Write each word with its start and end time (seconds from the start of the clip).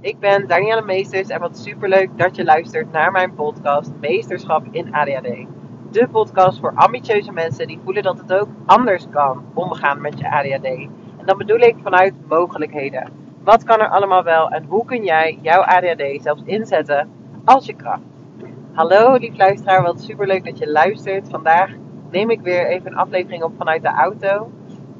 Ik 0.00 0.18
ben 0.18 0.48
Danielle 0.48 0.82
Meesters 0.82 1.28
en 1.28 1.40
wat 1.40 1.58
superleuk 1.58 2.18
dat 2.18 2.36
je 2.36 2.44
luistert 2.44 2.92
naar 2.92 3.10
mijn 3.10 3.34
podcast 3.34 3.90
Meesterschap 4.00 4.64
in 4.70 4.94
ADHD. 4.94 5.46
De 5.90 6.08
podcast 6.10 6.58
voor 6.58 6.72
ambitieuze 6.74 7.32
mensen 7.32 7.66
die 7.66 7.80
voelen 7.84 8.02
dat 8.02 8.18
het 8.18 8.32
ook 8.32 8.48
anders 8.66 9.06
kan 9.10 9.44
omgaan 9.54 10.00
met 10.00 10.18
je 10.18 10.30
ADHD. 10.30 10.64
En 10.64 11.24
dan 11.24 11.38
bedoel 11.38 11.58
ik 11.58 11.76
vanuit 11.82 12.14
mogelijkheden. 12.28 13.12
Wat 13.44 13.64
kan 13.64 13.80
er 13.80 13.88
allemaal 13.88 14.22
wel 14.22 14.50
en 14.50 14.64
hoe 14.64 14.84
kun 14.84 15.04
jij 15.04 15.38
jouw 15.42 15.60
ADHD 15.60 16.22
zelfs 16.22 16.42
inzetten 16.44 17.10
als 17.44 17.66
je 17.66 17.74
kracht? 17.74 18.02
Hallo 18.72 19.14
lief 19.14 19.36
luisteraar, 19.36 19.82
wat 19.82 20.00
superleuk 20.00 20.44
dat 20.44 20.58
je 20.58 20.70
luistert. 20.70 21.28
Vandaag 21.28 21.70
neem 22.10 22.30
ik 22.30 22.40
weer 22.40 22.66
even 22.66 22.90
een 22.90 22.98
aflevering 22.98 23.42
op 23.42 23.52
vanuit 23.56 23.82
de 23.82 23.88
auto. 23.88 24.50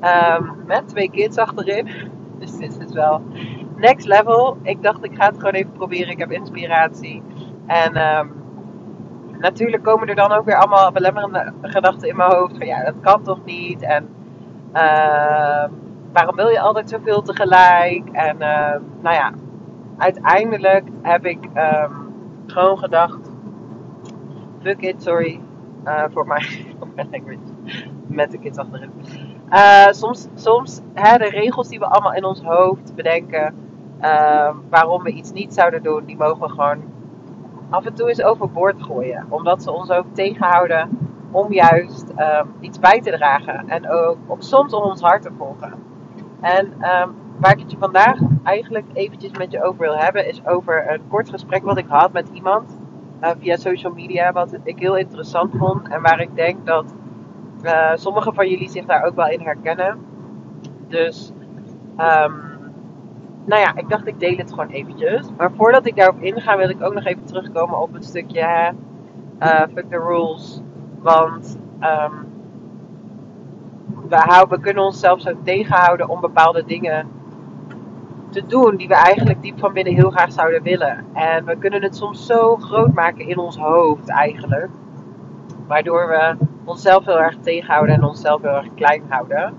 Um, 0.03 0.57
met 0.67 0.89
twee 0.89 1.11
kids 1.11 1.37
achterin. 1.37 1.89
Dus 2.39 2.57
dit 2.57 2.79
is 2.87 2.93
wel 2.93 3.23
next 3.79 4.07
level. 4.07 4.57
Ik 4.63 4.83
dacht, 4.83 5.05
ik 5.05 5.15
ga 5.15 5.27
het 5.27 5.37
gewoon 5.37 5.53
even 5.53 5.73
proberen. 5.73 6.09
Ik 6.09 6.19
heb 6.19 6.31
inspiratie. 6.31 7.23
En 7.67 8.17
um, 8.19 8.33
natuurlijk 9.39 9.83
komen 9.83 10.09
er 10.09 10.15
dan 10.15 10.33
ook 10.33 10.45
weer 10.45 10.57
allemaal 10.57 10.93
belemmerende 10.93 11.53
gedachten 11.63 12.09
in 12.09 12.17
mijn 12.17 12.33
hoofd. 12.33 12.57
Van 12.57 12.67
ja, 12.67 12.85
dat 12.85 13.01
kan 13.01 13.23
toch 13.23 13.45
niet? 13.45 13.83
En 13.83 14.09
uh, 14.75 15.65
waarom 16.13 16.37
wil 16.37 16.49
je 16.49 16.61
altijd 16.61 16.91
zoveel 16.91 17.23
tegelijk? 17.23 18.09
En 18.13 18.37
uh, 18.37 18.75
nou 19.01 19.15
ja, 19.15 19.33
uiteindelijk 19.99 20.89
heb 21.03 21.27
ik 21.27 21.49
gewoon 22.47 22.79
gedacht: 22.79 23.31
fuck 24.63 24.81
it, 24.81 25.03
sorry 25.03 25.41
uh, 25.85 26.05
voor 26.13 26.27
mijn 26.27 26.45
language. 27.11 27.39
Met 28.07 28.31
de 28.31 28.39
kids 28.39 28.59
achterin. 28.59 28.91
Uh, 29.51 29.87
soms, 29.91 30.29
soms 30.35 30.81
hè, 30.95 31.19
de 31.19 31.29
regels 31.29 31.69
die 31.69 31.79
we 31.79 31.87
allemaal 31.87 32.15
in 32.15 32.25
ons 32.25 32.43
hoofd 32.43 32.95
bedenken, 32.95 33.55
uh, 34.01 34.51
waarom 34.69 35.03
we 35.03 35.11
iets 35.11 35.33
niet 35.33 35.55
zouden 35.55 35.83
doen, 35.83 36.05
die 36.05 36.17
mogen 36.17 36.41
we 36.41 36.49
gewoon 36.49 36.83
af 37.71 37.87
en 37.87 37.95
toe 37.95 38.09
eens 38.09 38.23
overboord 38.23 38.83
gooien. 38.83 39.27
Omdat 39.29 39.63
ze 39.63 39.73
ons 39.73 39.91
ook 39.91 40.07
tegenhouden 40.13 40.89
om 41.31 41.53
juist 41.53 42.11
um, 42.11 42.55
iets 42.61 42.79
bij 42.79 43.01
te 43.01 43.11
dragen. 43.11 43.69
En 43.69 43.91
ook 43.91 44.17
om, 44.27 44.41
soms 44.41 44.73
om 44.73 44.83
ons 44.83 45.01
hart 45.01 45.23
te 45.23 45.31
volgen. 45.39 45.73
En 46.41 46.67
um, 46.67 47.15
waar 47.37 47.53
ik 47.53 47.59
het 47.59 47.71
je 47.71 47.79
vandaag 47.79 48.19
eigenlijk 48.43 48.87
eventjes 48.93 49.33
met 49.33 49.51
je 49.51 49.63
over 49.63 49.81
wil 49.81 49.97
hebben, 49.97 50.29
is 50.29 50.47
over 50.47 50.93
een 50.93 51.09
kort 51.09 51.31
gesprek 51.31 51.65
wat 51.65 51.79
ik 51.79 51.87
had 51.89 52.13
met 52.13 52.29
iemand 52.33 52.79
uh, 53.23 53.31
via 53.39 53.57
social 53.57 53.93
media. 53.93 54.33
Wat 54.33 54.57
ik 54.63 54.79
heel 54.79 54.97
interessant 54.97 55.55
vond 55.57 55.89
en 55.89 56.03
waar 56.03 56.21
ik 56.21 56.35
denk 56.35 56.67
dat 56.67 56.95
uh, 57.63 57.91
sommigen 57.95 58.35
van 58.35 58.49
jullie 58.49 58.69
zich 58.69 58.85
daar 58.85 59.03
ook 59.05 59.15
wel 59.15 59.29
in 59.29 59.41
herkennen. 59.41 59.99
Dus, 60.89 61.33
um, 61.99 62.48
nou 63.49 63.61
ja, 63.61 63.77
ik 63.77 63.89
dacht 63.89 64.07
ik 64.07 64.21
deel 64.21 64.37
het 64.37 64.51
gewoon 64.51 64.69
eventjes. 64.69 65.27
Maar 65.37 65.51
voordat 65.57 65.87
ik 65.87 65.97
daarop 65.97 66.23
inga, 66.23 66.57
wil 66.57 66.69
ik 66.69 66.83
ook 66.83 66.95
nog 66.95 67.05
even 67.05 67.25
terugkomen 67.25 67.81
op 67.81 67.93
het 67.93 68.05
stukje 68.05 68.75
uh, 69.43 69.61
fuck 69.75 69.91
the 69.91 69.99
rules. 69.99 70.61
Want 71.01 71.59
um, 71.81 72.27
we, 74.09 74.47
we 74.49 74.61
kunnen 74.61 74.85
onszelf 74.85 75.21
zo 75.21 75.33
tegenhouden 75.45 76.09
om 76.09 76.21
bepaalde 76.21 76.65
dingen 76.65 77.09
te 78.31 78.47
doen 78.47 78.77
die 78.77 78.89
we 78.89 78.95
eigenlijk 78.95 79.43
diep 79.43 79.59
van 79.59 79.73
binnen 79.73 79.95
heel 79.95 80.11
graag 80.11 80.33
zouden 80.33 80.63
willen. 80.63 81.05
En 81.13 81.45
we 81.45 81.57
kunnen 81.59 81.83
het 81.83 81.97
soms 81.97 82.27
zo 82.27 82.57
groot 82.57 82.95
maken 82.95 83.29
in 83.29 83.39
ons 83.39 83.57
hoofd 83.57 84.09
eigenlijk. 84.09 84.71
Waardoor 85.67 86.09
we 86.09 86.37
onszelf 86.65 87.05
heel 87.05 87.21
erg 87.21 87.37
tegenhouden 87.41 87.95
en 87.95 88.05
onszelf 88.05 88.43
heel 88.43 88.57
erg 88.57 88.75
klein 88.75 89.03
houden. 89.09 89.55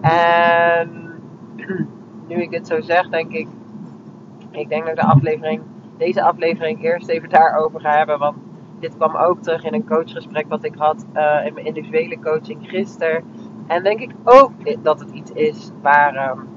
En 0.00 1.03
nu 2.26 2.42
ik 2.42 2.50
dit 2.50 2.66
zo 2.66 2.80
zeg, 2.80 3.08
denk 3.08 3.32
ik, 3.32 3.48
ik 4.50 4.68
denk 4.68 4.86
dat 4.86 4.96
de 4.96 5.02
aflevering, 5.02 5.62
deze 5.96 6.22
aflevering 6.22 6.82
eerst 6.82 7.08
even 7.08 7.28
daarover 7.28 7.80
ga 7.80 7.96
hebben. 7.96 8.18
Want 8.18 8.36
dit 8.80 8.96
kwam 8.96 9.16
ook 9.16 9.42
terug 9.42 9.64
in 9.64 9.74
een 9.74 9.86
coachgesprek 9.86 10.48
wat 10.48 10.64
ik 10.64 10.74
had 10.76 11.06
uh, 11.14 11.46
in 11.46 11.54
mijn 11.54 11.66
individuele 11.66 12.18
coaching 12.18 12.58
gisteren. 12.68 13.24
En 13.66 13.82
denk 13.82 14.00
ik 14.00 14.10
ook 14.24 14.52
dat 14.82 15.00
het 15.00 15.10
iets 15.10 15.30
is 15.30 15.70
waar, 15.82 16.30
um, 16.30 16.48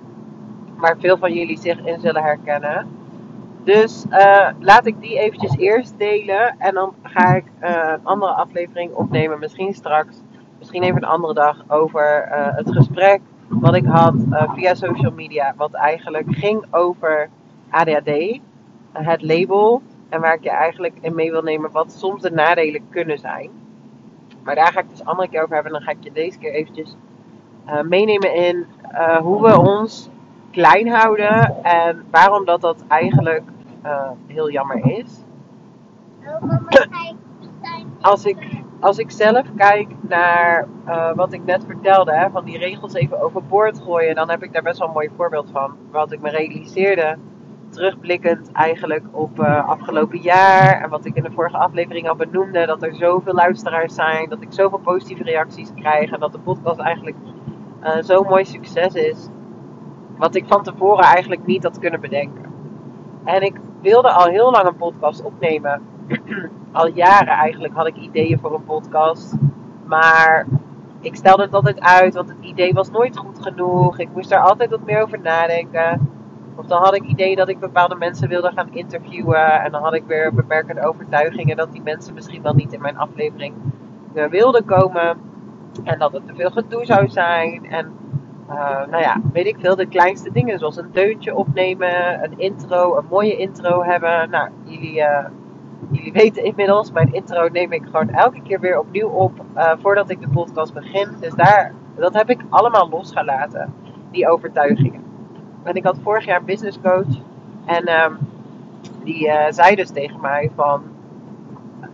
veel 0.99 1.17
van 1.17 1.33
jullie 1.33 1.57
zich 1.57 1.85
in 1.85 1.99
zullen 1.99 2.23
herkennen. 2.23 2.87
Dus 3.63 4.05
uh, 4.09 4.49
laat 4.59 4.85
ik 4.85 5.01
die 5.01 5.19
eventjes 5.19 5.57
eerst 5.57 5.97
delen. 5.97 6.55
En 6.57 6.73
dan 6.73 6.93
ga 7.01 7.35
ik 7.35 7.45
uh, 7.61 7.91
een 7.93 8.05
andere 8.05 8.31
aflevering 8.31 8.93
opnemen. 8.93 9.39
Misschien 9.39 9.73
straks. 9.73 10.21
Misschien 10.57 10.83
even 10.83 10.97
een 10.97 11.09
andere 11.09 11.33
dag. 11.33 11.63
Over 11.67 12.27
het 12.55 12.71
gesprek 12.71 13.21
wat 13.47 13.75
ik 13.75 13.85
had 13.85 14.15
via 14.55 14.73
social 14.73 15.11
media. 15.11 15.53
Wat 15.57 15.73
eigenlijk 15.73 16.25
ging 16.29 16.65
over 16.71 17.29
ADHD. 17.69 18.39
het 18.91 19.23
label. 19.23 19.81
En 20.09 20.21
waar 20.21 20.33
ik 20.33 20.43
je 20.43 20.49
eigenlijk 20.49 20.97
in 21.01 21.15
mee 21.15 21.31
wil 21.31 21.41
nemen. 21.41 21.71
Wat 21.71 21.91
soms 21.91 22.21
de 22.21 22.31
nadelen 22.31 22.89
kunnen 22.89 23.19
zijn. 23.19 23.49
Maar 24.43 24.55
daar 24.55 24.71
ga 24.71 24.79
ik 24.79 24.89
dus 24.89 25.05
andere 25.05 25.29
keer 25.29 25.41
over 25.41 25.53
hebben. 25.53 25.73
En 25.73 25.77
dan 25.77 25.87
ga 25.87 25.99
ik 25.99 26.03
je 26.03 26.11
deze 26.11 26.37
keer 26.37 26.53
eventjes 26.53 26.95
meenemen 27.83 28.35
in 28.35 28.65
hoe 29.21 29.41
we 29.41 29.59
ons 29.59 30.09
klein 30.51 30.87
houden. 30.87 31.63
En 31.63 32.05
waarom 32.11 32.45
dat 32.45 32.61
dat 32.61 32.83
eigenlijk 32.87 33.43
heel 34.27 34.51
jammer 34.51 34.85
is. 34.85 35.23
Als 38.01 38.25
ik, 38.25 38.61
als 38.79 38.97
ik 38.97 39.11
zelf 39.11 39.45
kijk 39.55 39.87
naar 40.01 40.67
uh, 40.87 41.13
wat 41.13 41.33
ik 41.33 41.45
net 41.45 41.63
vertelde, 41.65 42.15
hè, 42.15 42.29
van 42.29 42.45
die 42.45 42.57
regels 42.57 42.93
even 42.93 43.21
overboord 43.21 43.81
gooien, 43.81 44.15
dan 44.15 44.29
heb 44.29 44.43
ik 44.43 44.53
daar 44.53 44.61
best 44.61 44.79
wel 44.79 44.87
een 44.87 44.93
mooi 44.93 45.09
voorbeeld 45.15 45.49
van. 45.51 45.75
Wat 45.91 46.11
ik 46.11 46.21
me 46.21 46.29
realiseerde, 46.29 47.17
terugblikkend 47.69 48.51
eigenlijk 48.51 49.03
op 49.11 49.39
uh, 49.39 49.69
afgelopen 49.69 50.19
jaar. 50.19 50.81
En 50.81 50.89
wat 50.89 51.05
ik 51.05 51.15
in 51.15 51.23
de 51.23 51.31
vorige 51.31 51.57
aflevering 51.57 52.09
al 52.09 52.15
benoemde, 52.15 52.65
dat 52.65 52.83
er 52.83 52.95
zoveel 52.95 53.33
luisteraars 53.33 53.95
zijn, 53.95 54.29
dat 54.29 54.41
ik 54.41 54.53
zoveel 54.53 54.79
positieve 54.79 55.23
reacties 55.23 55.71
krijg 55.75 56.11
en 56.11 56.19
dat 56.19 56.31
de 56.31 56.39
podcast 56.39 56.79
eigenlijk 56.79 57.17
zo'n 57.99 58.27
mooi 58.27 58.45
succes 58.45 58.93
is. 58.93 59.27
Wat 60.17 60.35
ik 60.35 60.45
van 60.47 60.63
tevoren 60.63 61.03
eigenlijk 61.03 61.45
niet 61.45 61.63
had 61.63 61.79
kunnen 61.79 62.01
bedenken. 62.01 62.45
En 63.23 63.41
ik 63.41 63.55
wilde 63.81 64.11
al 64.11 64.25
heel 64.25 64.51
lang 64.51 64.67
een 64.67 64.75
podcast 64.75 65.23
opnemen. 65.23 65.81
al 66.71 66.87
jaren 66.87 67.33
eigenlijk 67.33 67.73
had 67.73 67.87
ik 67.87 67.95
ideeën 67.95 68.39
voor 68.39 68.53
een 68.53 68.65
podcast. 68.65 69.35
Maar 69.85 70.47
ik 70.99 71.15
stelde 71.15 71.41
het 71.41 71.53
altijd 71.53 71.79
uit, 71.79 72.13
want 72.13 72.29
het 72.29 72.37
idee 72.41 72.73
was 72.73 72.89
nooit 72.89 73.17
goed 73.17 73.41
genoeg. 73.41 73.99
Ik 73.99 74.09
moest 74.13 74.29
daar 74.29 74.41
altijd 74.41 74.69
wat 74.69 74.85
meer 74.85 75.01
over 75.01 75.19
nadenken. 75.19 76.09
Of 76.55 76.65
dan 76.65 76.83
had 76.83 76.95
ik 76.95 77.03
idee 77.03 77.35
dat 77.35 77.49
ik 77.49 77.59
bepaalde 77.59 77.95
mensen 77.95 78.29
wilde 78.29 78.51
gaan 78.51 78.73
interviewen. 78.73 79.61
En 79.63 79.71
dan 79.71 79.83
had 79.83 79.93
ik 79.93 80.03
weer 80.07 80.33
beperkende 80.33 80.87
overtuigingen 80.87 81.57
dat 81.57 81.71
die 81.71 81.81
mensen 81.81 82.13
misschien 82.13 82.41
wel 82.41 82.53
niet 82.53 82.73
in 82.73 82.81
mijn 82.81 82.97
aflevering 82.97 83.53
wilden 84.13 84.65
komen. 84.65 85.17
En 85.83 85.99
dat 85.99 86.11
het 86.13 86.27
te 86.27 86.35
veel 86.35 86.49
gedoe 86.49 86.85
zou 86.85 87.09
zijn. 87.09 87.65
En 87.65 87.93
uh, 88.49 88.87
nou 88.87 89.01
ja, 89.01 89.21
weet 89.33 89.45
ik 89.45 89.55
veel, 89.59 89.75
de 89.75 89.87
kleinste 89.87 90.31
dingen. 90.31 90.59
Zoals 90.59 90.77
een 90.77 90.91
deuntje 90.91 91.35
opnemen, 91.35 92.23
een 92.23 92.39
intro, 92.39 92.97
een 92.97 93.05
mooie 93.09 93.37
intro 93.37 93.83
hebben. 93.83 94.29
Nou, 94.29 94.49
jullie, 94.63 94.97
uh, 94.97 95.25
jullie 95.91 96.11
weten 96.11 96.43
inmiddels, 96.43 96.91
mijn 96.91 97.13
intro 97.13 97.47
neem 97.47 97.71
ik 97.71 97.83
gewoon 97.83 98.09
elke 98.09 98.41
keer 98.41 98.59
weer 98.59 98.79
opnieuw 98.79 99.09
op 99.09 99.31
uh, 99.55 99.71
voordat 99.81 100.09
ik 100.09 100.21
de 100.21 100.29
podcast 100.29 100.73
begin. 100.73 101.09
Dus 101.19 101.33
daar, 101.33 101.73
dat 101.95 102.13
heb 102.13 102.29
ik 102.29 102.41
allemaal 102.49 102.89
losgelaten, 102.89 103.73
die 104.11 104.29
overtuigingen. 104.29 105.03
En 105.63 105.75
ik 105.75 105.83
had 105.83 105.99
vorig 106.03 106.25
jaar 106.25 106.39
een 106.39 106.45
business 106.45 106.79
coach 106.81 107.21
en 107.65 108.03
um, 108.03 108.17
die 109.03 109.31
zei 109.49 109.75
dus 109.75 109.89
tegen 109.89 110.21
mij 110.21 110.51
van 110.55 110.83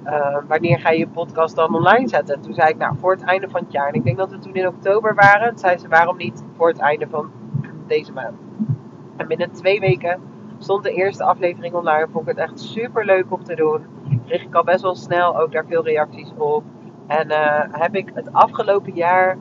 uh, 0.06 0.38
wanneer 0.48 0.80
ga 0.80 0.90
je 0.90 1.00
je 1.00 1.08
podcast 1.08 1.56
dan 1.56 1.76
online 1.76 2.08
zetten? 2.08 2.42
Toen 2.42 2.54
zei 2.54 2.70
ik, 2.70 2.78
nou, 2.78 2.96
voor 3.00 3.12
het 3.12 3.24
einde 3.24 3.50
van 3.50 3.62
het 3.64 3.72
jaar. 3.72 3.88
En 3.88 3.94
ik 3.94 4.04
denk 4.04 4.18
dat 4.18 4.32
we 4.32 4.40
toen 4.40 4.54
in 4.54 4.68
oktober 4.68 5.16
waren. 5.16 5.50
Toen 5.50 5.58
zei 5.58 5.78
ze, 5.78 5.88
waarom 5.88 6.18
niet 6.18 6.44
voor 6.58 6.68
het 6.68 6.80
einde 6.80 7.08
van 7.10 7.32
deze 7.88 8.12
maand? 8.14 8.38
En 9.18 9.28
binnen 9.28 9.52
twee 9.52 9.80
weken 9.80 10.22
stond 10.64 10.84
de 10.84 10.92
eerste 10.92 11.24
aflevering 11.24 11.74
online. 11.74 12.08
Vond 12.12 12.30
ik 12.30 12.36
het 12.36 12.50
echt 12.50 12.60
super 12.60 13.06
leuk 13.06 13.26
om 13.30 13.44
te 13.44 13.56
doen. 13.56 13.86
Kreeg 14.26 14.44
ik 14.44 14.56
al 14.56 14.64
best 14.64 14.82
wel 14.82 14.96
snel 14.96 15.40
ook 15.40 15.52
daar 15.52 15.66
veel 15.66 15.84
reacties 15.84 16.32
op. 16.38 16.64
En 17.08 17.28
uh, 17.28 17.64
heb 17.72 17.96
ik 17.96 18.12
het 18.14 18.34
afgelopen 18.34 18.94
jaar, 18.94 19.38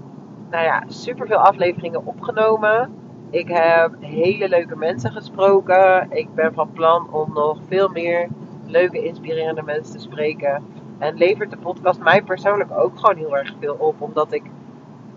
nou 0.50 0.64
ja, 0.64 0.84
super 0.86 1.26
veel 1.26 1.36
afleveringen 1.36 2.06
opgenomen. 2.06 2.94
Ik 3.30 3.48
heb 3.48 3.92
hele 4.00 4.48
leuke 4.48 4.76
mensen 4.76 5.12
gesproken. 5.12 6.06
Ik 6.10 6.34
ben 6.34 6.54
van 6.54 6.72
plan 6.72 7.06
om 7.10 7.32
nog 7.34 7.58
veel 7.68 7.88
meer 7.88 8.28
leuke, 8.66 9.04
inspirerende 9.04 9.62
mensen 9.62 9.92
te 9.96 10.02
spreken. 10.02 10.62
En 10.98 11.16
levert 11.16 11.50
de 11.50 11.56
podcast 11.56 12.00
mij 12.00 12.22
persoonlijk 12.22 12.70
ook 12.78 12.98
gewoon 12.98 13.16
heel 13.16 13.36
erg 13.36 13.54
veel 13.60 13.76
op. 13.78 14.00
Omdat 14.00 14.32
ik 14.32 14.42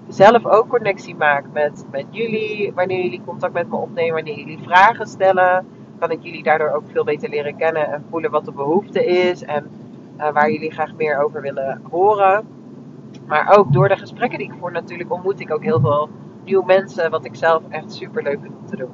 zelf 0.07 0.45
ook 0.45 0.67
connectie 0.67 1.15
maak 1.15 1.45
met, 1.53 1.85
met 1.91 2.05
jullie. 2.09 2.73
Wanneer 2.73 3.03
jullie 3.03 3.21
contact 3.25 3.53
met 3.53 3.69
me 3.69 3.75
opnemen, 3.75 4.13
wanneer 4.13 4.37
jullie 4.37 4.63
vragen 4.63 5.07
stellen. 5.07 5.65
Kan 5.99 6.11
ik 6.11 6.21
jullie 6.21 6.43
daardoor 6.43 6.69
ook 6.69 6.83
veel 6.91 7.03
beter 7.03 7.29
leren 7.29 7.55
kennen 7.55 7.91
en 7.91 8.05
voelen 8.09 8.31
wat 8.31 8.45
de 8.45 8.51
behoefte 8.51 9.05
is. 9.05 9.43
En 9.43 9.69
uh, 10.17 10.31
waar 10.31 10.51
jullie 10.51 10.71
graag 10.71 10.95
meer 10.95 11.23
over 11.23 11.41
willen 11.41 11.81
horen. 11.89 12.47
Maar 13.27 13.57
ook 13.57 13.73
door 13.73 13.87
de 13.87 13.97
gesprekken 13.97 14.39
die 14.39 14.47
ik 14.47 14.57
voer 14.59 14.71
natuurlijk 14.71 15.11
ontmoet 15.11 15.39
ik 15.39 15.53
ook 15.53 15.63
heel 15.63 15.79
veel 15.79 16.09
nieuwe 16.43 16.65
mensen. 16.65 17.11
Wat 17.11 17.25
ik 17.25 17.35
zelf 17.35 17.63
echt 17.69 17.93
super 17.93 18.23
leuk 18.23 18.39
vind 18.41 18.55
om 18.55 18.65
te 18.65 18.75
doen. 18.75 18.91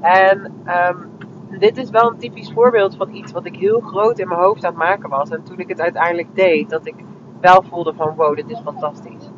En 0.00 0.52
um, 0.66 1.10
dit 1.58 1.76
is 1.76 1.90
wel 1.90 2.10
een 2.10 2.18
typisch 2.18 2.52
voorbeeld 2.52 2.96
van 2.96 3.14
iets 3.14 3.32
wat 3.32 3.46
ik 3.46 3.56
heel 3.56 3.80
groot 3.80 4.18
in 4.18 4.28
mijn 4.28 4.40
hoofd 4.40 4.64
aan 4.64 4.70
het 4.70 4.82
maken 4.82 5.08
was. 5.08 5.30
En 5.30 5.42
toen 5.42 5.58
ik 5.58 5.68
het 5.68 5.80
uiteindelijk 5.80 6.34
deed, 6.34 6.70
dat 6.70 6.86
ik 6.86 6.94
wel 7.40 7.62
voelde 7.62 7.94
van 7.94 8.14
wow, 8.16 8.36
dit 8.36 8.50
is 8.50 8.60
fantastisch. 8.60 9.30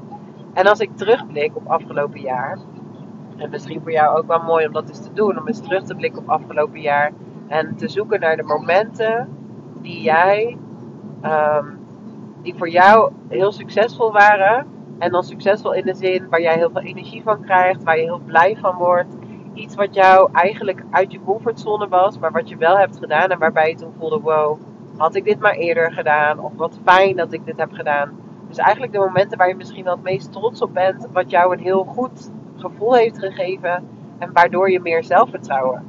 En 0.53 0.67
als 0.67 0.81
ik 0.81 0.97
terugblik 0.97 1.57
op 1.57 1.67
afgelopen 1.67 2.21
jaar, 2.21 2.59
en 3.41 3.51
misschien 3.51 3.81
voor 3.83 3.93
jou 3.93 4.19
ook 4.19 4.27
wel 4.27 4.43
mooi 4.43 4.67
om 4.67 4.73
dat 4.73 4.89
eens 4.89 5.03
te 5.03 5.13
doen, 5.13 5.39
om 5.39 5.47
eens 5.47 5.61
terug 5.61 5.83
te 5.83 5.95
blikken 5.95 6.23
op 6.23 6.29
afgelopen 6.29 6.81
jaar 6.81 7.13
en 7.49 7.77
te 7.77 7.89
zoeken 7.89 8.21
naar 8.21 8.37
de 8.37 8.43
momenten 8.43 9.29
die 9.81 10.03
jij, 10.03 10.59
um, 11.25 11.79
die 12.43 12.55
voor 12.57 12.69
jou 12.69 13.13
heel 13.29 13.53
succesvol 13.53 14.13
waren. 14.13 14.67
En 14.99 15.11
dan 15.11 15.23
succesvol 15.23 15.75
in 15.75 15.85
de 15.85 15.95
zin 15.95 16.29
waar 16.29 16.41
jij 16.41 16.55
heel 16.55 16.71
veel 16.71 16.83
energie 16.83 17.23
van 17.23 17.43
krijgt, 17.43 17.83
waar 17.83 17.97
je 17.97 18.03
heel 18.03 18.23
blij 18.27 18.57
van 18.61 18.77
wordt. 18.77 19.17
Iets 19.55 19.75
wat 19.75 19.95
jou 19.95 20.29
eigenlijk 20.33 20.85
uit 20.91 21.13
je 21.13 21.21
comfortzone 21.25 21.89
was, 21.89 22.19
maar 22.19 22.33
wat 22.33 22.49
je 22.49 22.57
wel 22.57 22.79
hebt 22.79 22.99
gedaan 22.99 23.29
en 23.29 23.39
waarbij 23.39 23.69
je 23.69 23.75
toen 23.75 23.95
voelde: 23.99 24.21
wow, 24.21 24.59
had 24.97 25.15
ik 25.15 25.25
dit 25.25 25.39
maar 25.39 25.55
eerder 25.55 25.93
gedaan? 25.93 26.39
Of 26.39 26.53
wat 26.57 26.79
fijn 26.85 27.17
dat 27.17 27.33
ik 27.33 27.45
dit 27.45 27.57
heb 27.57 27.73
gedaan. 27.73 28.19
Dus 28.49 28.59
eigenlijk 28.59 28.93
de 28.93 28.99
momenten 28.99 29.39
waar 29.39 29.49
je 29.49 29.55
misschien 29.55 29.85
wel 29.85 29.95
het 29.95 30.03
meest 30.03 30.33
trots 30.33 30.63
op 30.63 30.75
bent, 30.75 31.07
wat 31.13 31.31
jou 31.31 31.53
een 31.53 31.63
heel 31.63 31.85
goed 31.85 32.31
gevoel 32.61 32.95
heeft 32.95 33.19
gegeven 33.19 33.85
en 34.19 34.33
waardoor 34.33 34.71
je 34.71 34.81
meer 34.81 35.05
zelfvertrouwen 35.05 35.85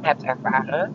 hebt 0.00 0.24
ervaren. 0.24 0.94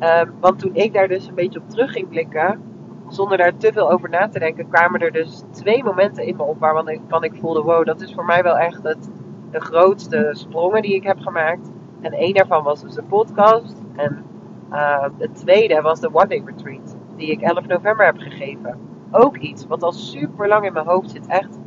Um, 0.00 0.32
want 0.40 0.58
toen 0.58 0.74
ik 0.74 0.92
daar 0.92 1.08
dus 1.08 1.26
een 1.26 1.34
beetje 1.34 1.60
op 1.60 1.68
terug 1.68 1.92
ging 1.92 2.08
blikken, 2.08 2.60
zonder 3.08 3.38
daar 3.38 3.56
te 3.56 3.72
veel 3.72 3.90
over 3.90 4.08
na 4.08 4.28
te 4.28 4.38
denken, 4.38 4.68
kwamen 4.68 5.00
er 5.00 5.12
dus 5.12 5.42
twee 5.50 5.84
momenten 5.84 6.24
in 6.24 6.36
me 6.36 6.42
op 6.42 6.58
waarvan 6.58 6.88
ik, 6.88 7.00
ik 7.20 7.34
voelde: 7.40 7.62
wow, 7.62 7.86
dat 7.86 8.00
is 8.00 8.14
voor 8.14 8.24
mij 8.24 8.42
wel 8.42 8.58
echt 8.58 8.82
het, 8.82 9.10
de 9.50 9.60
grootste 9.60 10.28
sprongen 10.32 10.82
die 10.82 10.94
ik 10.94 11.02
heb 11.02 11.18
gemaakt. 11.18 11.70
En 12.00 12.12
één 12.12 12.34
daarvan 12.34 12.62
was 12.62 12.80
dus 12.80 12.94
de 12.94 13.02
podcast. 13.02 13.82
En 13.96 14.24
uh, 14.70 15.06
het 15.18 15.34
tweede 15.34 15.80
was 15.80 16.00
de 16.00 16.14
One 16.14 16.26
Day 16.26 16.42
Retreat, 16.44 16.96
die 17.16 17.30
ik 17.30 17.40
11 17.40 17.66
november 17.66 18.06
heb 18.06 18.18
gegeven. 18.18 18.78
Ook 19.10 19.36
iets 19.36 19.66
wat 19.66 19.82
al 19.82 19.92
super 19.92 20.48
lang 20.48 20.66
in 20.66 20.72
mijn 20.72 20.86
hoofd 20.86 21.10
zit. 21.10 21.26
Echt, 21.26 21.58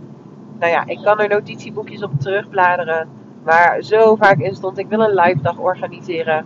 nou 0.59 0.71
ja, 0.71 0.83
ik 0.85 0.99
kan 1.03 1.19
er 1.19 1.29
notitieboekjes 1.29 2.03
op 2.03 2.19
terugbladeren. 2.19 3.09
Waar 3.43 3.81
zo 3.81 4.15
vaak 4.15 4.37
in 4.37 4.55
stond: 4.55 4.77
ik 4.77 4.89
wil 4.89 4.99
een 4.99 5.13
live 5.13 5.41
dag 5.41 5.57
organiseren. 5.57 6.45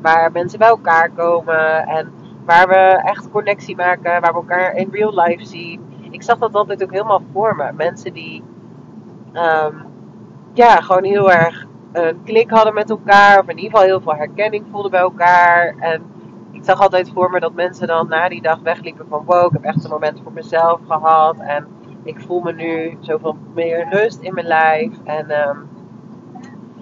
Waar 0.00 0.32
mensen 0.32 0.58
bij 0.58 0.68
elkaar 0.68 1.10
komen 1.10 1.86
en 1.86 2.12
waar 2.44 2.68
we 2.68 3.00
echt 3.04 3.30
connectie 3.30 3.76
maken, 3.76 4.20
waar 4.20 4.32
we 4.32 4.38
elkaar 4.38 4.74
in 4.74 4.88
real 4.90 5.14
life 5.14 5.44
zien. 5.44 5.80
Ik 6.10 6.22
zag 6.22 6.38
dat 6.38 6.54
altijd 6.54 6.82
ook 6.82 6.92
helemaal 6.92 7.22
voor 7.32 7.56
me. 7.56 7.72
Mensen 7.72 8.12
die 8.12 8.42
um, 9.32 9.86
ja, 10.52 10.76
gewoon 10.76 11.04
heel 11.04 11.32
erg 11.32 11.66
een 11.92 12.22
klik 12.24 12.50
hadden 12.50 12.74
met 12.74 12.90
elkaar, 12.90 13.38
of 13.38 13.48
in 13.48 13.56
ieder 13.56 13.70
geval 13.70 13.86
heel 13.86 14.00
veel 14.00 14.14
herkenning 14.14 14.64
voelden 14.70 14.90
bij 14.90 15.00
elkaar. 15.00 15.74
En 15.78 16.02
ik 16.50 16.64
zag 16.64 16.80
altijd 16.80 17.10
voor 17.14 17.30
me 17.30 17.40
dat 17.40 17.52
mensen 17.52 17.86
dan 17.86 18.08
na 18.08 18.28
die 18.28 18.42
dag 18.42 18.58
wegliepen 18.58 19.06
van 19.08 19.24
wow, 19.26 19.46
ik 19.46 19.52
heb 19.52 19.62
echt 19.62 19.84
een 19.84 19.90
moment 19.90 20.20
voor 20.22 20.32
mezelf 20.32 20.80
gehad. 20.86 21.36
En 21.38 21.66
ik 22.02 22.20
voel 22.20 22.40
me 22.40 22.52
nu 22.52 22.96
zoveel 23.00 23.36
meer 23.54 23.88
rust 23.90 24.20
in 24.20 24.34
mijn 24.34 24.46
lijf. 24.46 24.92
En 25.04 25.48
um, 25.48 25.68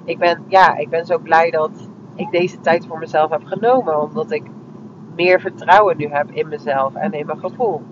ik, 0.05 0.19
ben, 0.19 0.44
ja, 0.47 0.76
ik 0.76 0.88
ben 0.88 1.06
zo 1.06 1.19
blij 1.19 1.50
dat 1.50 1.88
ik 2.15 2.31
deze 2.31 2.61
tijd 2.61 2.87
voor 2.87 2.99
mezelf 2.99 3.31
heb 3.31 3.44
genomen. 3.44 4.03
Omdat 4.03 4.31
ik 4.31 4.43
meer 5.15 5.41
vertrouwen 5.41 5.97
nu 5.97 6.06
heb 6.06 6.31
in 6.31 6.49
mezelf 6.49 6.94
en 6.94 7.12
in 7.12 7.26
mijn 7.26 7.38
gevoel. 7.38 7.82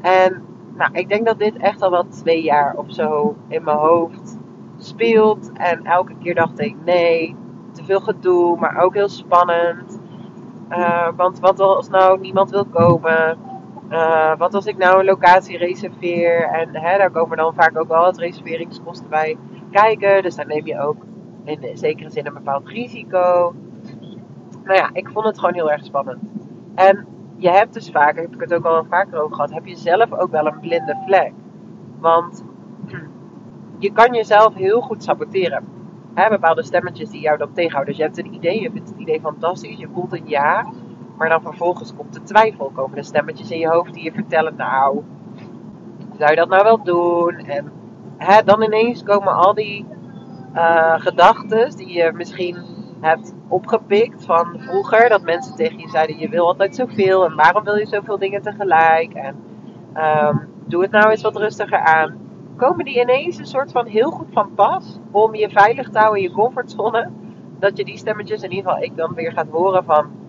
En 0.00 0.42
nou, 0.74 0.90
ik 0.92 1.08
denk 1.08 1.26
dat 1.26 1.38
dit 1.38 1.56
echt 1.56 1.82
al 1.82 1.90
wel 1.90 2.06
twee 2.08 2.42
jaar 2.42 2.74
of 2.76 2.92
zo 2.92 3.36
in 3.48 3.64
mijn 3.64 3.76
hoofd 3.76 4.38
speelt. 4.76 5.52
En 5.52 5.84
elke 5.84 6.14
keer 6.18 6.34
dacht 6.34 6.60
ik, 6.60 6.76
nee, 6.84 7.36
te 7.72 7.84
veel 7.84 8.00
gedoe, 8.00 8.56
maar 8.58 8.76
ook 8.76 8.94
heel 8.94 9.08
spannend. 9.08 10.00
Uh, 10.70 11.08
want 11.16 11.40
wat 11.40 11.60
als 11.60 11.88
nou 11.88 12.20
niemand 12.20 12.50
wil 12.50 12.64
komen? 12.64 13.38
Uh, 13.90 14.36
wat 14.36 14.54
als 14.54 14.66
ik 14.66 14.76
nou 14.76 14.98
een 14.98 15.04
locatie 15.04 15.58
reserveer? 15.58 16.42
En 16.42 16.76
hè, 16.76 16.98
daar 16.98 17.10
komen 17.10 17.36
dan 17.36 17.54
vaak 17.54 17.78
ook 17.78 17.88
wel 17.88 18.00
wat 18.00 18.18
reserveringskosten 18.18 19.08
bij 19.08 19.36
kijken. 19.70 20.22
Dus 20.22 20.34
dan 20.34 20.46
neem 20.46 20.66
je 20.66 20.80
ook 20.80 21.04
in 21.44 21.78
zekere 21.78 22.10
zin 22.10 22.26
een 22.26 22.34
bepaald 22.34 22.68
risico. 22.68 23.54
Nou 24.64 24.76
ja, 24.76 24.90
ik 24.92 25.08
vond 25.08 25.26
het 25.26 25.38
gewoon 25.38 25.54
heel 25.54 25.70
erg 25.70 25.84
spannend. 25.84 26.22
En 26.74 27.06
je 27.36 27.50
hebt 27.50 27.74
dus 27.74 27.90
vaak, 27.90 28.16
heb 28.16 28.34
ik 28.34 28.40
het 28.40 28.54
ook 28.54 28.64
al 28.64 28.84
vaker 28.84 29.22
over 29.22 29.34
gehad, 29.34 29.52
heb 29.52 29.66
je 29.66 29.76
zelf 29.76 30.12
ook 30.12 30.30
wel 30.30 30.46
een 30.46 30.60
blinde 30.60 30.96
vlek. 31.06 31.32
Want 31.98 32.44
je 33.78 33.92
kan 33.92 34.14
jezelf 34.14 34.54
heel 34.54 34.80
goed 34.80 35.02
saboteren. 35.02 35.64
Bepaalde 36.28 36.62
stemmetjes 36.62 37.10
die 37.10 37.20
jou 37.20 37.38
dan 37.38 37.52
tegenhouden. 37.52 37.94
Dus 37.94 38.02
je 38.02 38.08
hebt 38.08 38.18
een 38.18 38.34
idee, 38.34 38.60
je 38.60 38.70
vindt 38.70 38.88
het 38.88 38.98
idee 38.98 39.20
fantastisch, 39.20 39.78
je 39.78 39.88
voelt 39.92 40.12
een 40.12 40.28
ja. 40.28 40.72
Maar 41.20 41.28
dan 41.28 41.42
vervolgens 41.42 41.94
komt 41.94 42.12
de 42.12 42.22
twijfel. 42.22 42.70
Komen 42.74 42.96
de 42.96 43.02
stemmetjes 43.02 43.50
in 43.50 43.58
je 43.58 43.68
hoofd 43.68 43.94
die 43.94 44.02
je 44.02 44.12
vertellen, 44.12 44.56
nou, 44.56 45.02
zou 46.18 46.30
je 46.30 46.36
dat 46.36 46.48
nou 46.48 46.62
wel 46.62 46.82
doen? 46.82 47.34
En 47.34 47.72
hè, 48.16 48.42
dan 48.42 48.62
ineens 48.62 49.02
komen 49.02 49.34
al 49.34 49.54
die 49.54 49.86
uh, 50.54 51.00
gedachten 51.00 51.76
die 51.76 51.92
je 51.92 52.12
misschien 52.14 52.58
hebt 53.00 53.34
opgepikt 53.48 54.24
van 54.24 54.56
vroeger. 54.58 55.08
Dat 55.08 55.22
mensen 55.22 55.54
tegen 55.54 55.78
je 55.78 55.88
zeiden, 55.88 56.18
je 56.18 56.28
wil 56.28 56.46
altijd 56.46 56.74
zoveel 56.74 57.24
en 57.24 57.34
waarom 57.36 57.64
wil 57.64 57.76
je 57.76 57.86
zoveel 57.86 58.18
dingen 58.18 58.42
tegelijk? 58.42 59.12
En 59.12 59.36
um, 59.96 60.48
doe 60.64 60.82
het 60.82 60.90
nou 60.90 61.10
eens 61.10 61.22
wat 61.22 61.36
rustiger 61.36 61.78
aan. 61.78 62.18
Komen 62.56 62.84
die 62.84 63.00
ineens 63.00 63.38
een 63.38 63.46
soort 63.46 63.72
van 63.72 63.86
heel 63.86 64.10
goed 64.10 64.32
van 64.32 64.54
pas 64.54 64.98
om 65.10 65.34
je 65.34 65.50
veilig 65.50 65.88
te 65.88 65.98
houden 65.98 66.22
in 66.22 66.28
je 66.28 66.34
comfortzone? 66.34 67.10
Dat 67.58 67.76
je 67.76 67.84
die 67.84 67.96
stemmetjes, 67.96 68.42
in 68.42 68.50
ieder 68.50 68.70
geval 68.70 68.84
ik 68.84 68.96
dan 68.96 69.14
weer 69.14 69.32
gaat 69.32 69.48
horen 69.50 69.84
van, 69.84 70.19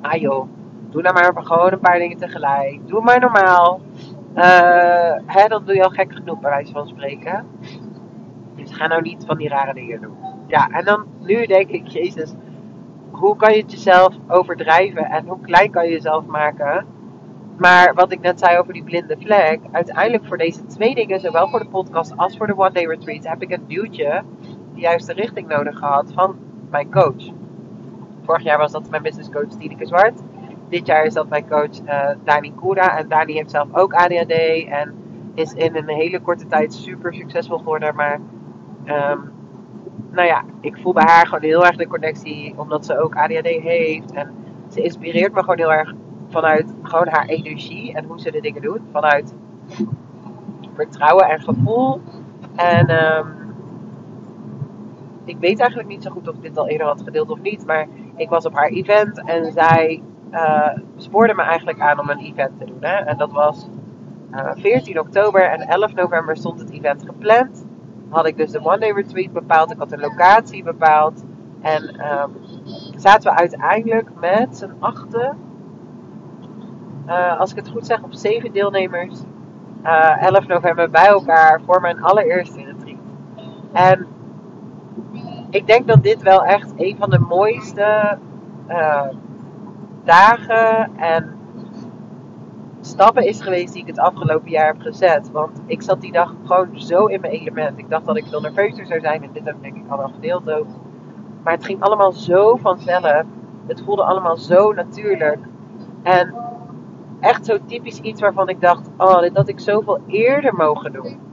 ah 0.00 0.20
joh, 0.20 0.48
doe 0.90 1.02
nou 1.02 1.14
maar 1.14 1.44
gewoon 1.44 1.72
een 1.72 1.80
paar 1.80 1.98
dingen 1.98 2.16
tegelijk. 2.16 2.80
Doe 2.86 3.00
maar 3.00 3.20
normaal. 3.20 3.80
Uh, 4.36 5.12
hè, 5.26 5.48
dan 5.48 5.64
doe 5.64 5.74
je 5.74 5.84
al 5.84 5.90
gek 5.90 6.12
genoeg 6.12 6.40
bij 6.40 6.50
wijze 6.50 6.72
van 6.72 6.86
spreken. 6.86 7.46
Dus 8.56 8.72
ga 8.72 8.86
nou 8.86 9.02
niet 9.02 9.24
van 9.26 9.36
die 9.36 9.48
rare 9.48 9.74
dingen 9.74 10.00
doen. 10.00 10.16
Ja, 10.46 10.68
en 10.68 10.84
dan 10.84 11.06
nu 11.20 11.46
denk 11.46 11.70
ik, 11.70 11.86
Jezus, 11.86 12.34
hoe 13.10 13.36
kan 13.36 13.52
je 13.52 13.60
het 13.60 13.72
jezelf 13.72 14.14
overdrijven 14.28 15.04
en 15.04 15.26
hoe 15.26 15.40
klein 15.40 15.70
kan 15.70 15.84
je 15.84 15.92
jezelf 15.92 16.26
maken? 16.26 16.86
Maar 17.56 17.94
wat 17.94 18.12
ik 18.12 18.20
net 18.20 18.38
zei 18.38 18.58
over 18.58 18.72
die 18.72 18.84
blinde 18.84 19.16
vlek, 19.20 19.60
uiteindelijk 19.72 20.26
voor 20.26 20.38
deze 20.38 20.66
twee 20.66 20.94
dingen, 20.94 21.20
zowel 21.20 21.48
voor 21.48 21.58
de 21.58 21.68
podcast 21.68 22.16
als 22.16 22.36
voor 22.36 22.46
de 22.46 22.58
One 22.58 22.72
Day 22.72 22.86
Retreat, 22.86 23.28
heb 23.28 23.42
ik 23.42 23.50
een 23.50 23.64
duwtje, 23.66 24.22
de 24.74 24.80
juiste 24.80 25.12
richting 25.12 25.48
nodig 25.48 25.78
gehad 25.78 26.12
van 26.12 26.36
mijn 26.70 26.90
coach. 26.90 27.39
Vorig 28.30 28.44
jaar 28.44 28.58
was 28.58 28.72
dat 28.72 28.90
mijn 28.90 29.02
business 29.02 29.30
coach 29.30 29.48
Tineke 29.58 29.86
Zwart. 29.86 30.20
Dit 30.68 30.86
jaar 30.86 31.04
is 31.04 31.14
dat 31.14 31.28
mijn 31.28 31.48
coach 31.48 31.80
uh, 31.84 32.10
Dani 32.24 32.52
Koura. 32.54 32.98
En 32.98 33.08
Dani 33.08 33.32
heeft 33.32 33.50
zelf 33.50 33.68
ook 33.72 33.92
ADHD 33.92 34.32
en 34.68 34.94
is 35.34 35.52
in 35.52 35.76
een 35.76 35.88
hele 35.88 36.20
korte 36.20 36.46
tijd 36.46 36.74
super 36.74 37.14
succesvol 37.14 37.58
geworden. 37.58 37.94
Maar 37.94 38.20
um, 38.84 39.32
nou 40.10 40.26
ja, 40.26 40.44
ik 40.60 40.78
voel 40.78 40.92
bij 40.92 41.04
haar 41.06 41.26
gewoon 41.26 41.42
heel 41.42 41.66
erg 41.66 41.76
de 41.76 41.86
connectie, 41.86 42.54
omdat 42.56 42.86
ze 42.86 43.00
ook 43.00 43.14
ADHD 43.14 43.46
heeft. 43.46 44.12
En 44.12 44.34
ze 44.68 44.82
inspireert 44.82 45.32
me 45.32 45.40
gewoon 45.40 45.58
heel 45.58 45.72
erg 45.72 45.94
vanuit 46.28 46.74
gewoon 46.82 47.08
haar 47.08 47.26
energie 47.26 47.94
en 47.94 48.04
hoe 48.04 48.20
ze 48.20 48.30
de 48.30 48.40
dingen 48.40 48.62
doet. 48.62 48.80
Vanuit 48.92 49.34
vertrouwen 50.74 51.28
en 51.28 51.40
gevoel. 51.40 52.00
En 52.56 53.14
um, 53.16 53.26
ik 55.24 55.36
weet 55.38 55.58
eigenlijk 55.58 55.88
niet 55.88 56.02
zo 56.02 56.10
goed 56.10 56.28
of 56.28 56.34
ik 56.34 56.42
dit 56.42 56.58
al 56.58 56.68
eerder 56.68 56.86
had 56.86 57.02
gedeeld 57.02 57.30
of 57.30 57.40
niet. 57.40 57.66
Maar 57.66 57.86
ik 58.20 58.28
was 58.28 58.46
op 58.46 58.54
haar 58.54 58.68
event 58.68 59.22
en 59.24 59.52
zij 59.52 60.02
uh, 60.30 60.68
spoorde 60.96 61.34
me 61.34 61.42
eigenlijk 61.42 61.80
aan 61.80 62.00
om 62.00 62.10
een 62.10 62.18
event 62.18 62.58
te 62.58 62.64
doen. 62.64 62.78
Hè? 62.80 62.94
En 62.94 63.18
dat 63.18 63.32
was 63.32 63.68
uh, 64.32 64.38
eh, 64.38 64.56
14 64.56 65.00
oktober 65.00 65.50
en 65.50 65.60
11 65.60 65.94
november 65.94 66.36
stond 66.36 66.60
het 66.60 66.70
event 66.70 67.02
gepland 67.06 67.64
had 68.10 68.26
ik 68.26 68.36
dus 68.36 68.50
de 68.50 68.64
one 68.64 68.78
day 68.78 68.92
retreat 68.92 69.32
bepaald. 69.32 69.70
Ik 69.70 69.78
had 69.78 69.92
een 69.92 70.00
locatie 70.00 70.62
bepaald. 70.62 71.24
En 71.60 72.12
um, 72.12 72.36
zaten 72.96 73.30
we 73.30 73.38
uiteindelijk 73.38 74.08
met 74.20 74.56
z'n 74.56 74.72
achten, 74.78 75.38
uh, 77.06 77.38
als 77.40 77.50
ik 77.50 77.56
het 77.56 77.68
goed 77.68 77.86
zeg, 77.86 78.02
op 78.02 78.12
zeven 78.12 78.52
deelnemers. 78.52 79.20
Uh, 79.84 80.10
eh, 80.10 80.22
11 80.22 80.46
november 80.46 80.90
bij 80.90 81.06
elkaar 81.06 81.60
voor 81.66 81.80
mijn 81.80 82.02
allereerste 82.02 82.64
retreat. 82.64 82.98
En 83.72 84.06
ik 85.50 85.66
denk 85.66 85.86
dat 85.86 86.02
dit 86.02 86.22
wel 86.22 86.44
echt 86.44 86.72
een 86.76 86.96
van 86.98 87.10
de 87.10 87.18
mooiste 87.18 88.18
uh, 88.68 89.08
dagen 90.04 90.96
en 90.96 91.38
stappen 92.80 93.26
is 93.26 93.40
geweest 93.40 93.72
die 93.72 93.82
ik 93.82 93.88
het 93.88 93.98
afgelopen 93.98 94.50
jaar 94.50 94.66
heb 94.66 94.80
gezet. 94.80 95.30
Want 95.30 95.62
ik 95.66 95.82
zat 95.82 96.00
die 96.00 96.12
dag 96.12 96.34
gewoon 96.44 96.80
zo 96.80 97.06
in 97.06 97.20
mijn 97.20 97.32
element. 97.32 97.78
Ik 97.78 97.90
dacht 97.90 98.06
dat 98.06 98.16
ik 98.16 98.26
veel 98.26 98.40
nerveuzer 98.40 98.86
zou 98.86 99.00
zijn. 99.00 99.22
En 99.22 99.30
dit 99.32 99.44
heb 99.44 99.54
ik 99.54 99.62
denk 99.62 99.76
ik 99.76 99.90
al 99.90 100.08
gedeeld 100.08 100.50
ook. 100.50 100.66
Maar 101.42 101.52
het 101.52 101.64
ging 101.64 101.82
allemaal 101.82 102.12
zo 102.12 102.56
vanzelf. 102.56 103.24
Het 103.66 103.82
voelde 103.84 104.04
allemaal 104.04 104.36
zo 104.36 104.72
natuurlijk. 104.72 105.38
En 106.02 106.34
echt 107.20 107.46
zo 107.46 107.58
typisch 107.66 108.00
iets 108.00 108.20
waarvan 108.20 108.48
ik 108.48 108.60
dacht: 108.60 108.88
oh, 108.96 109.20
dit 109.20 109.36
had 109.36 109.48
ik 109.48 109.60
zoveel 109.60 110.00
eerder 110.06 110.54
mogen 110.54 110.92
doen. 110.92 111.29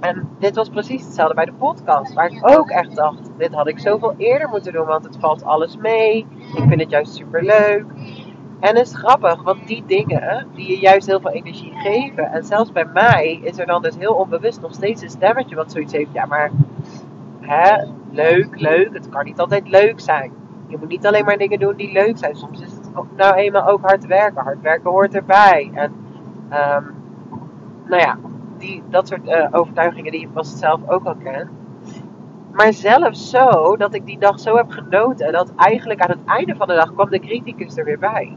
En 0.00 0.28
dit 0.38 0.56
was 0.56 0.68
precies 0.68 1.04
hetzelfde 1.04 1.34
bij 1.34 1.44
de 1.44 1.52
podcast, 1.52 2.14
waar 2.14 2.30
ik 2.30 2.50
ook 2.50 2.70
echt 2.70 2.96
dacht: 2.96 3.30
dit 3.38 3.54
had 3.54 3.68
ik 3.68 3.78
zoveel 3.78 4.14
eerder 4.16 4.48
moeten 4.48 4.72
doen, 4.72 4.86
want 4.86 5.04
het 5.04 5.16
valt 5.20 5.44
alles 5.44 5.76
mee. 5.76 6.26
Ik 6.54 6.64
vind 6.68 6.80
het 6.80 6.90
juist 6.90 7.14
super 7.14 7.44
leuk. 7.44 7.84
En 8.60 8.76
het 8.76 8.86
is 8.86 8.94
grappig, 8.94 9.42
want 9.42 9.66
die 9.66 9.84
dingen 9.86 10.46
die 10.54 10.70
je 10.70 10.78
juist 10.78 11.06
heel 11.06 11.20
veel 11.20 11.30
energie 11.30 11.72
geven. 11.74 12.32
En 12.32 12.44
zelfs 12.44 12.72
bij 12.72 12.84
mij 12.84 13.40
is 13.42 13.58
er 13.58 13.66
dan 13.66 13.82
dus 13.82 13.96
heel 13.96 14.14
onbewust 14.14 14.60
nog 14.60 14.74
steeds 14.74 15.02
een 15.02 15.10
stemmetje 15.10 15.56
wat 15.56 15.72
zoiets 15.72 15.92
heeft. 15.92 16.12
Ja, 16.12 16.26
maar 16.26 16.50
hè, 17.40 17.84
leuk, 18.10 18.60
leuk. 18.60 18.88
Het 18.92 19.08
kan 19.08 19.24
niet 19.24 19.40
altijd 19.40 19.68
leuk 19.68 20.00
zijn. 20.00 20.32
Je 20.66 20.76
moet 20.78 20.88
niet 20.88 21.06
alleen 21.06 21.24
maar 21.24 21.38
dingen 21.38 21.58
doen 21.58 21.76
die 21.76 21.92
leuk 21.92 22.18
zijn. 22.18 22.36
Soms 22.36 22.60
is 22.60 22.72
het 22.72 22.90
nou 23.16 23.34
eenmaal 23.34 23.68
ook 23.68 23.80
hard 23.80 24.06
werken. 24.06 24.42
Hard 24.42 24.60
werken 24.60 24.90
hoort 24.90 25.14
erbij. 25.14 25.70
En 25.74 25.92
um, 26.50 26.94
nou 27.84 28.02
ja, 28.02 28.18
die, 28.58 28.82
dat 28.88 29.08
soort 29.08 29.28
uh, 29.28 29.48
overtuigingen 29.50 30.12
die 30.12 30.20
je 30.20 30.28
vast 30.32 30.58
zelf 30.58 30.88
ook 30.88 31.04
al 31.04 31.14
kent. 31.14 31.50
Maar 32.52 32.72
zelfs 32.72 33.30
zo 33.30 33.76
dat 33.76 33.94
ik 33.94 34.06
die 34.06 34.18
dag 34.18 34.40
zo 34.40 34.56
heb 34.56 34.70
genoten. 34.70 35.32
Dat 35.32 35.52
eigenlijk 35.56 36.00
aan 36.00 36.10
het 36.10 36.24
einde 36.24 36.56
van 36.56 36.66
de 36.66 36.74
dag 36.74 36.92
kwam 36.92 37.10
de 37.10 37.20
criticus 37.20 37.76
er 37.76 37.84
weer 37.84 37.98
bij. 37.98 38.36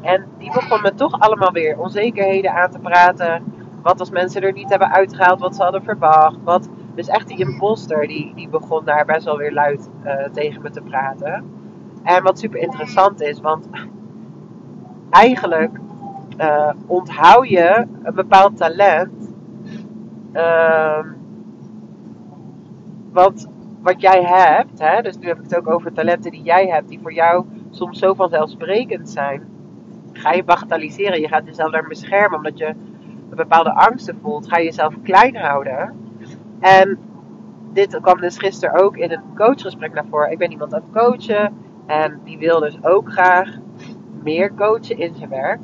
En 0.00 0.26
die 0.38 0.52
begon 0.52 0.82
me 0.82 0.94
toch 0.94 1.20
allemaal 1.20 1.52
weer 1.52 1.78
onzekerheden 1.78 2.54
aan 2.54 2.70
te 2.70 2.78
praten. 2.78 3.44
Wat 3.82 4.00
als 4.00 4.10
mensen 4.10 4.42
er 4.42 4.52
niet 4.52 4.68
hebben 4.68 4.92
uitgehaald 4.92 5.40
wat 5.40 5.56
ze 5.56 5.62
hadden 5.62 5.82
verwacht. 5.82 6.36
Wat, 6.44 6.68
dus 6.94 7.08
echt 7.08 7.28
die 7.28 7.38
imposter 7.38 8.06
die, 8.06 8.32
die 8.34 8.48
begon 8.48 8.84
daar 8.84 9.04
best 9.04 9.24
wel 9.24 9.36
weer 9.36 9.52
luid 9.52 9.90
uh, 10.04 10.24
tegen 10.32 10.62
me 10.62 10.70
te 10.70 10.82
praten. 10.82 11.44
En 12.02 12.22
wat 12.22 12.38
super 12.38 12.60
interessant 12.60 13.20
is, 13.20 13.40
want 13.40 13.68
eigenlijk 15.10 15.78
uh, 16.38 16.70
onthoud 16.86 17.48
je 17.48 17.86
een 18.02 18.14
bepaald 18.14 18.56
talent. 18.56 19.34
Uh, 20.32 20.98
wat, 23.12 23.48
wat 23.80 24.00
jij 24.00 24.22
hebt, 24.22 24.78
hè? 24.78 25.02
dus 25.02 25.16
nu 25.18 25.26
heb 25.26 25.36
ik 25.36 25.42
het 25.42 25.56
ook 25.56 25.70
over 25.70 25.92
talenten 25.92 26.30
die 26.30 26.42
jij 26.42 26.66
hebt, 26.66 26.88
die 26.88 27.00
voor 27.02 27.12
jou 27.12 27.44
soms 27.70 27.98
zo 27.98 28.14
vanzelfsprekend 28.14 29.10
zijn. 29.10 29.48
Ga 30.12 30.32
je 30.32 30.44
bagatelliseren, 30.44 31.20
je 31.20 31.28
gaat 31.28 31.46
jezelf 31.46 31.70
daar 31.72 31.88
beschermen 31.88 32.36
omdat 32.36 32.58
je 32.58 32.66
een 32.66 33.36
bepaalde 33.36 33.72
angsten 33.72 34.18
voelt. 34.22 34.48
Ga 34.48 34.58
je 34.58 34.64
jezelf 34.64 34.94
klein 35.02 35.36
houden. 35.36 35.94
En 36.60 36.98
dit 37.72 37.98
kwam 38.00 38.20
dus 38.20 38.38
gisteren 38.38 38.82
ook 38.82 38.96
in 38.96 39.10
een 39.10 39.22
coachgesprek 39.34 39.92
naar 39.92 40.06
voren. 40.10 40.30
Ik 40.30 40.38
ben 40.38 40.50
iemand 40.50 40.74
aan 40.74 40.82
het 40.82 41.02
coachen 41.02 41.56
en 41.86 42.20
die 42.24 42.38
wil 42.38 42.60
dus 42.60 42.84
ook 42.84 43.12
graag 43.12 43.48
meer 44.22 44.54
coachen 44.54 44.98
in 44.98 45.14
zijn 45.14 45.28
werk. 45.28 45.60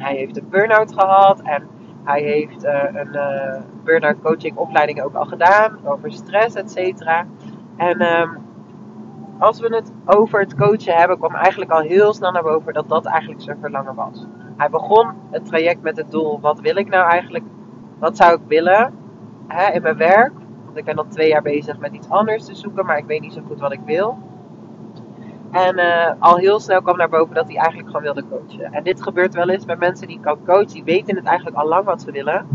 Hij 0.00 0.14
heeft 0.16 0.36
een 0.36 0.48
burn-out 0.48 0.92
gehad 0.92 1.40
en 1.40 1.68
hij 2.04 2.22
heeft 2.22 2.64
uh, 2.64 2.84
een 2.92 3.14
uh, 3.14 3.60
burn-out 3.84 4.20
coaching 4.22 4.56
opleiding 4.56 5.02
ook 5.02 5.14
al 5.14 5.24
gedaan 5.24 5.78
over 5.84 6.12
stress, 6.12 6.54
et 6.56 6.70
cetera. 6.70 7.26
En 7.76 8.20
um, 8.20 8.38
als 9.38 9.60
we 9.60 9.74
het 9.74 9.92
over 10.04 10.40
het 10.40 10.56
coachen 10.56 10.94
hebben, 10.94 11.18
kwam 11.18 11.34
eigenlijk 11.34 11.70
al 11.70 11.80
heel 11.80 12.14
snel 12.14 12.32
naar 12.32 12.42
boven 12.42 12.72
dat 12.72 12.88
dat 12.88 13.06
eigenlijk 13.06 13.42
zijn 13.42 13.58
verlangen 13.60 13.94
was. 13.94 14.26
Hij 14.56 14.70
begon 14.70 15.12
het 15.30 15.46
traject 15.46 15.82
met 15.82 15.96
het 15.96 16.10
doel: 16.10 16.40
wat 16.40 16.60
wil 16.60 16.76
ik 16.76 16.88
nou 16.88 17.10
eigenlijk? 17.10 17.44
Wat 17.98 18.16
zou 18.16 18.34
ik 18.34 18.42
willen 18.46 18.94
hè, 19.46 19.72
in 19.72 19.82
mijn 19.82 19.96
werk? 19.96 20.32
Want 20.64 20.76
ik 20.76 20.84
ben 20.84 20.96
al 20.96 21.06
twee 21.08 21.28
jaar 21.28 21.42
bezig 21.42 21.78
met 21.78 21.94
iets 21.94 22.08
anders 22.08 22.44
te 22.44 22.54
zoeken, 22.54 22.86
maar 22.86 22.98
ik 22.98 23.06
weet 23.06 23.20
niet 23.20 23.32
zo 23.32 23.42
goed 23.46 23.60
wat 23.60 23.72
ik 23.72 23.80
wil. 23.84 24.18
En 25.50 25.78
uh, 25.78 26.12
al 26.18 26.36
heel 26.36 26.60
snel 26.60 26.82
kwam 26.82 26.96
naar 26.96 27.08
boven 27.08 27.34
dat 27.34 27.46
hij 27.46 27.56
eigenlijk 27.56 27.86
gewoon 27.86 28.02
wilde 28.02 28.24
coachen. 28.28 28.72
En 28.72 28.82
dit 28.82 29.02
gebeurt 29.02 29.34
wel 29.34 29.48
eens 29.48 29.64
bij 29.64 29.76
mensen 29.76 30.06
die 30.06 30.20
kan 30.20 30.44
coachen. 30.44 30.66
Die 30.66 30.84
weten 30.84 31.16
het 31.16 31.24
eigenlijk 31.24 31.56
al 31.56 31.68
lang 31.68 31.84
wat 31.84 32.02
ze 32.02 32.10
willen. 32.10 32.46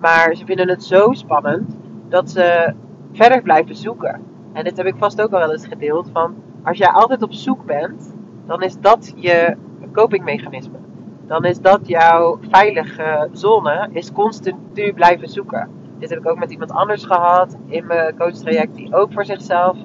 Maar 0.00 0.34
ze 0.34 0.44
vinden 0.44 0.68
het 0.68 0.84
zo 0.84 1.12
spannend 1.12 1.76
dat 2.08 2.30
ze 2.30 2.74
verder 3.12 3.42
blijven 3.42 3.76
zoeken. 3.76 4.22
En 4.52 4.64
dit 4.64 4.76
heb 4.76 4.86
ik 4.86 4.94
vast 4.98 5.20
ook 5.22 5.32
al 5.32 5.38
wel 5.38 5.52
eens 5.52 5.66
gedeeld. 5.66 6.10
Van 6.12 6.34
als 6.64 6.78
jij 6.78 6.88
altijd 6.88 7.22
op 7.22 7.32
zoek 7.32 7.64
bent, 7.64 8.14
dan 8.46 8.62
is 8.62 8.80
dat 8.80 9.12
je 9.16 9.56
copingmechanisme. 9.92 10.78
Dan 11.26 11.44
is 11.44 11.60
dat 11.60 11.88
jouw 11.88 12.38
veilige 12.50 13.28
zone, 13.32 13.88
is 13.92 14.12
continu 14.12 14.92
blijven 14.94 15.28
zoeken. 15.28 15.70
Dit 15.98 16.10
heb 16.10 16.18
ik 16.18 16.28
ook 16.28 16.38
met 16.38 16.50
iemand 16.50 16.70
anders 16.70 17.04
gehad 17.04 17.56
in 17.66 17.86
mijn 17.86 18.16
coachtraject 18.16 18.74
die 18.74 18.94
ook 18.94 19.12
voor 19.12 19.24
zichzelf 19.24 19.76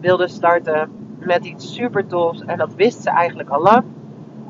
wilde 0.00 0.28
starten 0.28 0.90
met 1.28 1.44
iets 1.44 1.74
super 1.74 2.06
tofs. 2.06 2.44
En 2.44 2.58
dat 2.58 2.74
wist 2.74 3.02
ze 3.02 3.10
eigenlijk 3.10 3.48
al 3.48 3.62
lang. 3.62 3.84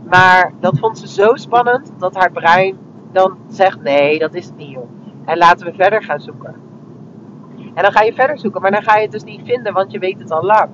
Maar 0.08 0.52
dat 0.60 0.78
vond 0.78 0.98
ze 0.98 1.08
zo 1.08 1.34
spannend 1.34 1.92
dat 1.98 2.14
haar 2.14 2.32
brein 2.32 2.78
dan 3.12 3.36
zegt: 3.48 3.82
nee, 3.82 4.18
dat 4.18 4.34
is 4.34 4.46
het 4.46 4.56
niet 4.56 4.70
joh. 4.70 4.88
En 5.24 5.38
laten 5.38 5.66
we 5.66 5.72
verder 5.72 6.02
gaan 6.02 6.20
zoeken. 6.20 6.54
En 7.74 7.82
dan 7.82 7.92
ga 7.92 8.02
je 8.02 8.12
verder 8.12 8.38
zoeken, 8.38 8.60
maar 8.60 8.70
dan 8.70 8.82
ga 8.82 8.96
je 8.96 9.02
het 9.02 9.12
dus 9.12 9.24
niet 9.24 9.40
vinden, 9.44 9.72
want 9.72 9.92
je 9.92 9.98
weet 9.98 10.18
het 10.18 10.30
al 10.30 10.42
lang. 10.42 10.68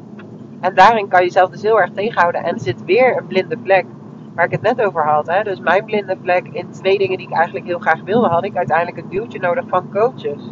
En 0.61 0.75
daarin 0.75 1.09
kan 1.09 1.21
je 1.21 1.27
jezelf 1.27 1.51
dus 1.51 1.63
heel 1.63 1.81
erg 1.81 1.91
tegenhouden. 1.91 2.45
En 2.45 2.55
er 2.55 2.61
zit 2.61 2.85
weer 2.85 3.17
een 3.17 3.27
blinde 3.27 3.57
vlek, 3.63 3.87
waar 4.35 4.45
ik 4.45 4.51
het 4.51 4.63
net 4.63 4.83
over 4.83 5.05
had. 5.05 5.27
Hè? 5.27 5.43
Dus 5.43 5.61
mijn 5.61 5.85
blinde 5.85 6.17
vlek 6.23 6.49
in 6.53 6.71
twee 6.71 6.99
dingen 6.99 7.19
die 7.19 7.27
ik 7.27 7.35
eigenlijk 7.35 7.67
heel 7.67 7.79
graag 7.79 8.03
wilde, 8.03 8.27
had 8.27 8.45
ik 8.45 8.57
uiteindelijk 8.57 8.97
een 8.97 9.09
duwtje 9.09 9.39
nodig 9.39 9.65
van 9.69 9.91
coaches. 9.93 10.51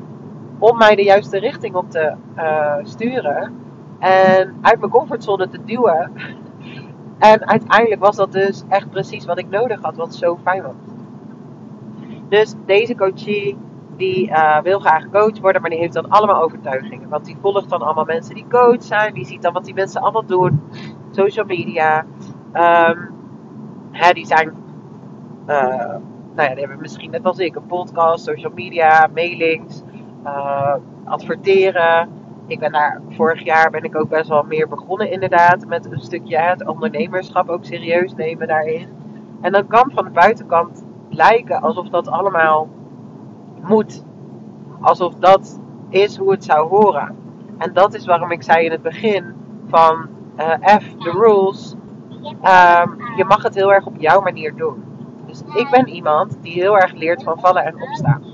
Om 0.58 0.76
mij 0.76 0.94
de 0.94 1.02
juiste 1.02 1.38
richting 1.38 1.74
op 1.74 1.90
te 1.90 2.14
uh, 2.36 2.74
sturen. 2.82 3.61
En 4.02 4.54
uit 4.60 4.78
mijn 4.78 4.90
comfortzone 4.90 5.48
te 5.48 5.64
duwen. 5.64 6.12
En 7.18 7.46
uiteindelijk 7.48 8.00
was 8.00 8.16
dat 8.16 8.32
dus 8.32 8.62
echt 8.68 8.90
precies 8.90 9.24
wat 9.24 9.38
ik 9.38 9.50
nodig 9.50 9.82
had, 9.82 9.96
wat 9.96 10.14
zo 10.14 10.38
fijn 10.42 10.62
was. 10.62 10.74
Dus 12.28 12.54
deze 12.66 12.94
coachie, 12.94 13.56
die 13.96 14.28
uh, 14.28 14.60
wil 14.60 14.78
graag 14.78 15.10
coach 15.10 15.40
worden, 15.40 15.60
maar 15.60 15.70
die 15.70 15.78
heeft 15.78 15.92
dan 15.92 16.08
allemaal 16.08 16.42
overtuigingen. 16.42 17.08
Want 17.08 17.24
die 17.24 17.36
volgt 17.40 17.68
dan 17.68 17.82
allemaal 17.82 18.04
mensen 18.04 18.34
die 18.34 18.46
coach 18.48 18.82
zijn. 18.82 19.14
Die 19.14 19.24
ziet 19.24 19.42
dan 19.42 19.52
wat 19.52 19.64
die 19.64 19.74
mensen 19.74 20.00
allemaal 20.00 20.26
doen. 20.26 20.62
Social 21.10 21.46
media. 21.46 22.04
Um, 22.54 23.10
die 24.12 24.26
zijn, 24.26 24.52
uh, 25.46 25.96
nou 26.34 26.50
ja, 26.50 26.54
hebben 26.54 26.80
misschien 26.80 27.10
net 27.10 27.24
als 27.24 27.38
ik 27.38 27.56
een 27.56 27.66
podcast, 27.66 28.24
social 28.24 28.52
media, 28.54 29.08
mailings, 29.14 29.82
uh, 30.24 30.74
adverteren. 31.04 32.21
Ik 32.46 32.58
ben 32.58 32.72
daar, 32.72 33.00
vorig 33.08 33.44
jaar 33.44 33.70
ben 33.70 33.82
ik 33.82 33.96
ook 33.96 34.08
best 34.08 34.28
wel 34.28 34.42
meer 34.42 34.68
begonnen 34.68 35.10
inderdaad. 35.10 35.66
Met 35.66 35.92
een 35.92 36.00
stukje 36.00 36.38
het 36.38 36.66
ondernemerschap 36.66 37.48
ook 37.48 37.64
serieus 37.64 38.14
nemen 38.14 38.48
daarin. 38.48 38.88
En 39.40 39.52
dan 39.52 39.66
kan 39.66 39.90
van 39.94 40.04
de 40.04 40.10
buitenkant 40.10 40.84
lijken 41.10 41.60
alsof 41.60 41.88
dat 41.88 42.08
allemaal 42.08 42.68
moet. 43.62 44.04
Alsof 44.80 45.14
dat 45.14 45.60
is 45.88 46.16
hoe 46.16 46.30
het 46.30 46.44
zou 46.44 46.68
horen. 46.68 47.16
En 47.58 47.72
dat 47.72 47.94
is 47.94 48.06
waarom 48.06 48.30
ik 48.30 48.42
zei 48.42 48.64
in 48.64 48.70
het 48.70 48.82
begin 48.82 49.34
van 49.66 50.08
uh, 50.36 50.78
F, 50.78 50.94
the 50.98 51.10
rules. 51.10 51.74
Um, 52.24 52.96
je 53.16 53.24
mag 53.24 53.42
het 53.42 53.54
heel 53.54 53.72
erg 53.72 53.86
op 53.86 53.96
jouw 53.96 54.20
manier 54.20 54.54
doen. 54.56 54.84
Dus 55.26 55.42
ik 55.54 55.70
ben 55.70 55.88
iemand 55.88 56.38
die 56.40 56.52
heel 56.52 56.78
erg 56.78 56.92
leert 56.92 57.22
van 57.22 57.40
vallen 57.40 57.64
en 57.64 57.82
opstaan. 57.82 58.31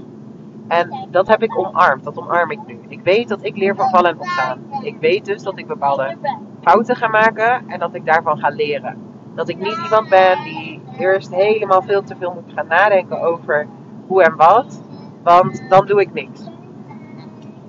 En 0.68 1.08
dat 1.10 1.28
heb 1.28 1.42
ik 1.42 1.58
omarmd, 1.58 2.04
dat 2.04 2.18
omarm 2.18 2.50
ik 2.50 2.58
nu. 2.66 2.80
Ik 2.88 3.00
weet 3.02 3.28
dat 3.28 3.44
ik 3.44 3.56
leer 3.56 3.74
van 3.74 3.90
vallen 3.90 4.10
en 4.10 4.18
opstaan. 4.18 4.60
Ik 4.82 4.96
weet 5.00 5.24
dus 5.24 5.42
dat 5.42 5.58
ik 5.58 5.66
bepaalde 5.66 6.16
fouten 6.62 6.96
ga 6.96 7.08
maken 7.08 7.68
en 7.68 7.78
dat 7.78 7.94
ik 7.94 8.06
daarvan 8.06 8.38
ga 8.38 8.48
leren. 8.48 8.96
Dat 9.34 9.48
ik 9.48 9.56
niet 9.56 9.80
iemand 9.84 10.08
ben 10.08 10.42
die 10.42 10.80
eerst 10.98 11.34
helemaal 11.34 11.82
veel 11.82 12.02
te 12.02 12.16
veel 12.16 12.32
moet 12.32 12.52
gaan 12.54 12.66
nadenken 12.66 13.20
over 13.20 13.66
hoe 14.06 14.22
en 14.22 14.36
wat, 14.36 14.82
want 15.22 15.68
dan 15.68 15.86
doe 15.86 16.00
ik 16.00 16.12
niks. 16.12 16.40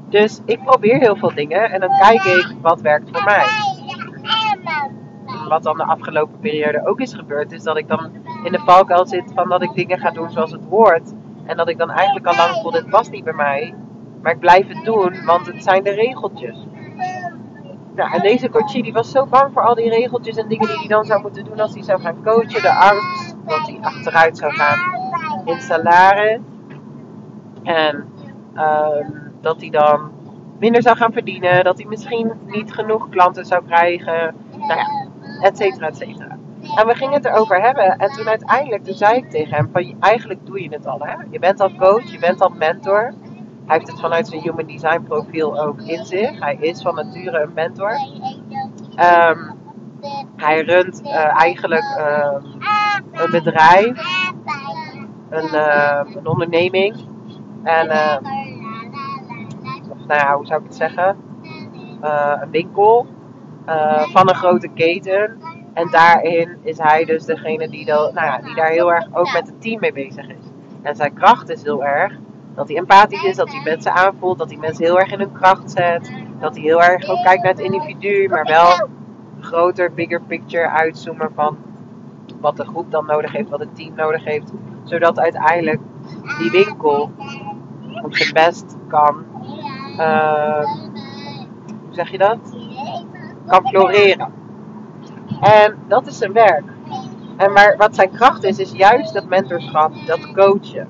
Dus 0.10 0.41
ik 0.46 0.63
probeer 0.63 1.00
heel 1.00 1.15
veel 1.15 1.34
dingen 1.34 1.72
en 1.72 1.79
dan 1.79 1.98
kijk 2.00 2.24
ik 2.24 2.56
wat 2.62 2.82
werkt 2.82 3.10
voor 3.12 3.24
mij. 3.24 3.46
Wat 5.48 5.63
dan 5.63 5.77
de 5.77 5.84
afgelopen 5.84 6.39
periode 6.39 6.88
ook 6.88 7.00
is 7.00 7.13
gebeurd, 7.13 7.51
is 7.51 7.63
dat 7.63 7.77
ik 7.77 7.88
dan 7.88 8.12
in 8.44 8.51
de 8.51 8.60
valkuil 8.60 9.08
zit 9.08 9.32
van 9.36 9.50
dat 9.50 9.63
ik 9.63 9.74
dingen 9.74 10.00
ga 10.00 10.12
doen 10.12 10.29
zoals 10.29 10.51
het 10.51 10.65
hoort. 10.70 11.13
En 11.50 11.58
dat 11.58 11.70
ik 11.70 11.77
dan 11.77 11.91
eigenlijk 11.91 12.25
al 12.25 12.36
lang 12.36 12.56
voel, 12.62 12.72
dit 12.72 12.89
past 12.89 13.12
niet 13.12 13.24
bij 13.24 13.34
mij. 13.34 13.74
Maar 14.22 14.32
ik 14.32 14.39
blijf 14.39 14.68
het 14.68 14.86
doen, 14.86 15.25
want 15.25 15.48
het 15.48 15.63
zijn 15.63 15.84
de 15.84 15.91
regeltjes. 15.91 16.58
Nou, 17.96 18.12
en 18.13 18.22
deze 18.22 18.50
coachie 18.50 18.84
die 18.84 18.94
was 18.94 19.12
zo 19.12 19.25
bang 19.25 19.53
voor 19.53 19.62
al 19.62 19.75
die 19.75 19.89
regeltjes 19.89 20.38
en 20.38 20.48
dingen 20.48 20.68
die 20.68 20.77
hij 20.77 20.88
dan 20.88 21.06
zou 21.06 21.22
moeten 21.22 21.46
doen 21.46 21.60
als 21.60 21.74
hij 21.74 21.84
zou 21.84 22.01
gaan 22.01 22.24
coachen. 22.24 22.62
De 22.62 22.74
angst 22.74 23.36
dat 23.46 23.68
hij 23.68 23.77
achteruit 23.82 24.38
zou 24.38 24.51
gaan 24.51 24.77
in 25.46 25.62
salaris. 25.62 26.39
En 27.63 27.96
um, 28.56 29.32
dat 29.41 29.62
hij 29.62 29.70
dan 29.70 30.12
minder 30.60 30.82
zou 30.82 30.98
gaan 30.98 31.13
verdienen. 31.13 31.63
Dat 31.63 31.77
hij 31.77 31.88
misschien 31.88 32.32
niet 32.46 32.74
genoeg 32.74 33.10
klanten 33.10 33.46
zou 33.46 33.65
krijgen. 33.65 34.36
Nou 34.58 34.79
ja, 34.79 35.08
et 35.41 35.58
cetera, 35.58 35.88
et 35.88 35.98
cetera. 35.98 36.38
En 36.75 36.88
we 36.88 36.96
gingen 36.96 37.13
het 37.13 37.25
erover 37.25 37.62
hebben. 37.62 37.98
En 37.98 38.10
toen 38.12 38.28
uiteindelijk, 38.28 38.84
toen 38.84 38.96
zei 38.96 39.18
ik 39.18 39.30
tegen 39.30 39.56
hem: 39.56 39.70
van 39.72 39.96
eigenlijk 40.00 40.46
doe 40.46 40.63
je 40.63 40.70
het 40.70 40.86
al. 40.86 41.00
Hè? 41.00 41.13
Je 41.30 41.39
bent 41.39 41.60
al 41.60 41.75
coach, 41.75 42.12
je 42.12 42.20
bent 42.20 42.42
al 42.42 42.50
mentor. 42.50 43.13
Hij 43.66 43.78
heeft 43.78 43.92
het 43.92 44.00
vanuit 44.00 44.28
zijn 44.28 44.42
human 44.42 44.66
design 44.66 45.04
profiel 45.08 45.60
ook 45.62 45.82
in 45.82 46.06
zich. 46.06 46.39
Hij 46.39 46.58
is 46.60 46.82
van 46.82 46.96
nature 46.96 47.42
een 47.42 47.54
mentor. 47.54 47.92
Um, 48.89 49.58
hij 50.36 50.62
runt 50.62 51.01
uh, 51.04 51.42
eigenlijk 51.42 51.96
uh, 52.00 52.36
een 53.12 53.32
bedrijf, 53.32 54.24
een, 55.30 55.50
uh, 55.54 56.01
een 56.16 56.28
onderneming, 56.28 56.96
En, 57.63 57.89
eh, 57.89 58.18
of 59.89 59.98
nou 60.08 60.20
ja, 60.20 60.36
hoe 60.36 60.46
zou 60.46 60.60
ik 60.60 60.66
het 60.66 60.75
zeggen? 60.75 61.18
Eh, 62.01 62.38
een 62.42 62.50
winkel 62.50 63.08
eh, 63.66 64.01
van 64.01 64.30
een 64.30 64.36
grote 64.36 64.68
keten. 64.68 65.38
En 65.79 65.88
daarin 65.91 66.57
is 66.62 66.77
hij 66.77 67.05
dus 67.05 67.25
degene 67.25 67.69
die, 67.69 67.86
nou 67.86 68.13
ja, 68.13 68.38
die 68.38 68.55
daar 68.55 68.69
heel 68.69 68.93
erg 68.93 69.07
ook 69.13 69.33
met 69.33 69.48
het 69.48 69.62
team 69.62 69.79
mee 69.79 69.93
bezig 69.93 70.27
is. 70.27 70.45
En 70.81 70.95
zijn 70.95 71.13
kracht 71.13 71.50
is 71.50 71.63
heel 71.63 71.83
erg 71.83 72.13
dat 72.55 72.67
hij 72.67 72.77
empathisch 72.77 73.24
is, 73.24 73.36
dat 73.36 73.51
hij 73.51 73.62
mensen 73.63 73.93
aanvoelt, 73.93 74.38
dat 74.38 74.50
hij 74.50 74.57
mensen 74.57 74.83
heel 74.83 75.00
erg 75.00 75.12
in 75.12 75.19
hun 75.19 75.31
kracht 75.31 75.71
zet. 75.71 76.12
Dat 76.39 76.55
hij 76.55 76.63
heel 76.63 76.83
erg 76.83 77.09
ook 77.09 77.24
kijkt 77.24 77.43
naar 77.43 77.51
het 77.51 77.62
individu, 77.62 78.27
maar 78.29 78.45
wel 78.45 78.88
groter, 79.39 79.93
bigger 79.93 80.21
picture 80.21 80.69
uitzoomen 80.69 81.31
van 81.36 81.57
wat 82.39 82.57
de 82.57 82.65
groep 82.65 82.91
dan 82.91 83.05
nodig 83.05 83.31
heeft, 83.31 83.50
wat 83.50 83.59
het 83.59 83.75
team 83.75 83.95
nodig 83.95 84.24
heeft. 84.24 84.51
Zodat 84.83 85.19
uiteindelijk 85.19 85.79
die 86.39 86.51
winkel 86.51 87.12
op 88.03 88.15
zijn 88.15 88.33
best 88.33 88.77
kan, 88.88 89.25
uh, 89.98 90.63
hoe 91.86 91.93
zeg 91.93 92.12
je 92.12 92.17
dat? 92.17 92.39
Kan 93.45 93.67
floreren. 93.67 94.38
En 95.41 95.77
dat 95.88 96.08
is 96.08 96.17
zijn 96.17 96.34
werk. 96.34 96.63
En 97.38 97.51
maar 97.51 97.77
wat 97.77 97.96
zijn 97.96 98.12
kracht 98.12 98.43
is, 98.43 98.60
is 98.60 98.72
juist 98.72 99.13
dat 99.13 99.25
mentorschap, 99.25 99.93
dat 100.05 100.31
coachen. 100.34 100.88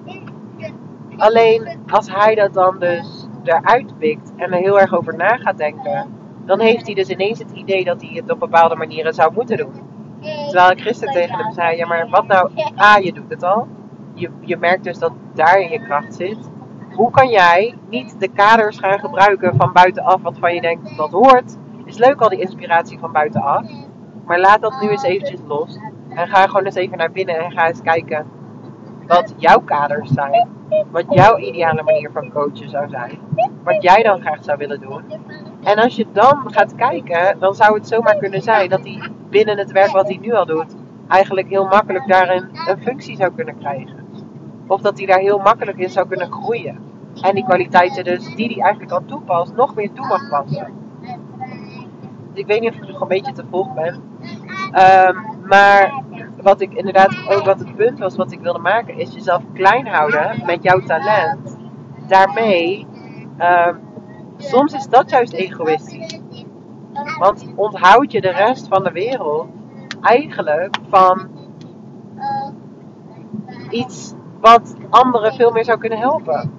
Alleen 1.18 1.80
als 1.88 2.12
hij 2.12 2.36
dat 2.36 2.54
dan 2.54 2.80
dus 2.80 3.28
eruit 3.44 3.98
pikt 3.98 4.32
en 4.36 4.52
er 4.52 4.60
heel 4.60 4.80
erg 4.80 4.94
over 4.94 5.16
na 5.16 5.38
gaat 5.38 5.58
denken, 5.58 6.06
dan 6.46 6.60
heeft 6.60 6.86
hij 6.86 6.96
dus 6.96 7.10
ineens 7.10 7.40
het 7.40 7.52
idee 7.52 7.84
dat 7.84 8.02
hij 8.02 8.12
het 8.14 8.32
op 8.32 8.40
bepaalde 8.40 8.76
manieren 8.76 9.14
zou 9.14 9.34
moeten 9.34 9.58
doen. 9.58 9.82
Terwijl 10.22 10.72
ik 10.72 10.82
gisteren 10.82 11.14
tegen 11.14 11.38
hem 11.38 11.52
zei: 11.52 11.78
Ja, 11.78 11.88
maar 11.88 12.10
wat 12.10 12.28
nou? 12.28 12.52
A, 12.80 12.98
je 12.98 13.14
doet 13.14 13.30
het 13.30 13.44
al. 13.44 13.68
Je, 14.14 14.30
je 14.42 14.58
merkt 14.58 14.84
dus 14.84 15.00
dat 15.00 15.12
daarin 15.34 15.72
je 15.72 15.80
kracht 15.80 16.16
zit. 16.16 16.50
Hoe 16.96 17.12
kan 17.12 17.30
jij 17.30 17.76
niet 17.90 18.20
de 18.20 18.28
kaders 18.28 18.80
gaan 18.80 19.00
gebruiken 19.00 19.56
van 19.56 19.74
buitenaf, 19.74 20.22
wat 20.22 20.38
van 20.40 20.54
je 20.54 20.62
denkt 20.62 20.98
dat 20.98 21.12
hoort? 21.12 21.58
Is 21.86 21.98
leuk 21.98 22.22
al 22.22 22.30
die 22.30 22.40
inspiratie 22.40 23.00
van 23.00 23.12
buitenaf. 23.12 23.66
Maar 24.30 24.40
laat 24.40 24.62
dat 24.62 24.82
nu 24.82 24.90
eens 24.90 25.04
eventjes 25.04 25.40
los. 25.48 25.78
En 26.10 26.28
ga 26.28 26.48
gewoon 26.48 26.66
eens 26.66 26.76
even 26.76 26.98
naar 26.98 27.12
binnen 27.12 27.38
en 27.38 27.52
ga 27.52 27.68
eens 27.68 27.82
kijken 27.82 28.26
wat 29.08 29.34
jouw 29.38 29.60
kaders 29.60 30.10
zijn. 30.10 30.48
Wat 30.92 31.06
jouw 31.10 31.38
ideale 31.38 31.84
manier 31.84 32.12
van 32.12 32.32
coachen 32.32 32.70
zou 32.70 32.90
zijn. 32.90 33.20
Wat 33.64 33.84
jij 33.84 34.04
dan 34.04 34.22
graag 34.22 34.44
zou 34.44 34.58
willen 34.58 34.80
doen. 34.80 35.04
En 35.64 35.78
als 35.78 35.96
je 35.96 36.06
dan 36.12 36.44
gaat 36.46 36.76
kijken, 36.76 37.40
dan 37.40 37.56
zou 37.56 37.74
het 37.74 37.88
zomaar 37.88 38.16
kunnen 38.18 38.42
zijn 38.42 38.70
dat 38.70 38.84
hij 38.84 39.10
binnen 39.30 39.58
het 39.58 39.72
werk 39.72 39.92
wat 39.92 40.08
hij 40.08 40.18
nu 40.22 40.34
al 40.34 40.46
doet, 40.46 40.76
eigenlijk 41.08 41.50
heel 41.50 41.66
makkelijk 41.66 42.08
daarin 42.08 42.50
een 42.68 42.82
functie 42.82 43.16
zou 43.16 43.32
kunnen 43.36 43.58
krijgen. 43.58 44.08
Of 44.68 44.82
dat 44.82 44.98
hij 44.98 45.08
daar 45.08 45.20
heel 45.20 45.40
makkelijk 45.40 45.78
in 45.78 45.90
zou 45.90 46.08
kunnen 46.08 46.32
groeien. 46.32 46.80
En 47.22 47.36
die 47.36 47.44
kwaliteiten 47.44 48.04
dus, 48.04 48.36
die 48.36 48.48
hij 48.54 48.64
eigenlijk 48.64 48.92
al 48.92 49.06
toepast, 49.06 49.56
nog 49.56 49.76
meer 49.76 49.92
toe 49.94 50.08
mag 50.08 50.30
passen. 50.30 50.74
Ik 52.34 52.46
weet 52.46 52.62
niet 52.62 52.70
of 52.70 52.76
ik 52.76 52.88
nog 52.88 53.02
een 53.02 53.08
beetje 53.08 53.32
te 53.32 53.44
volgen 53.50 53.74
ben. 53.74 53.94
Um, 55.08 55.48
maar 55.48 56.04
wat 56.42 56.62
ik 56.62 56.74
inderdaad 56.74 57.28
ook 57.30 57.46
wat 57.46 57.60
het 57.60 57.76
punt 57.76 58.00
was 58.00 58.16
wat 58.16 58.32
ik 58.32 58.40
wilde 58.40 58.60
maken, 58.60 58.98
is 58.98 59.14
jezelf 59.14 59.44
klein 59.54 59.88
houden 59.88 60.42
met 60.46 60.64
jouw 60.64 60.80
talent. 60.80 61.58
Daarmee, 62.08 62.88
um, 63.40 63.80
soms 64.38 64.74
is 64.74 64.88
dat 64.88 65.10
juist 65.10 65.34
egoïstisch. 65.34 66.46
Want 67.20 67.54
onthoud 67.56 68.12
je 68.12 68.22
de 68.22 68.32
rest 68.32 68.68
van 68.68 68.84
de 68.84 68.92
wereld 68.92 69.48
eigenlijk 70.02 70.78
van 70.90 71.30
iets 73.70 74.14
wat 74.40 74.76
anderen 74.90 75.34
veel 75.34 75.52
meer 75.52 75.66
zou 75.66 75.80
kunnen 75.80 76.00
helpen. 76.00 76.52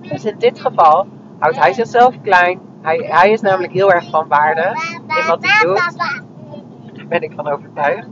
Dus 0.00 0.24
in 0.24 0.38
dit 0.38 0.60
geval 0.60 1.06
houdt 1.38 1.58
hij 1.58 1.72
zichzelf 1.72 2.20
klein. 2.22 2.60
Hij, 2.82 2.96
hij 2.96 3.30
is 3.30 3.40
namelijk 3.40 3.72
heel 3.72 3.92
erg 3.92 4.10
van 4.10 4.28
waarde 4.28 4.76
in 5.06 5.26
wat 5.26 5.46
hij 5.46 5.66
doet. 5.66 5.96
Daar 6.96 7.06
ben 7.08 7.22
ik 7.22 7.32
van 7.36 7.48
overtuigd. 7.48 8.08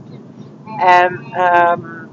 En 0.77 1.41
um, 1.71 2.09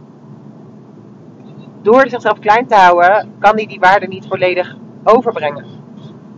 door 1.82 2.08
zichzelf 2.08 2.38
klein 2.38 2.66
te 2.66 2.74
houden, 2.74 3.34
kan 3.38 3.56
hij 3.56 3.66
die 3.66 3.80
waarde 3.80 4.06
niet 4.06 4.26
volledig 4.26 4.76
overbrengen. 5.04 5.64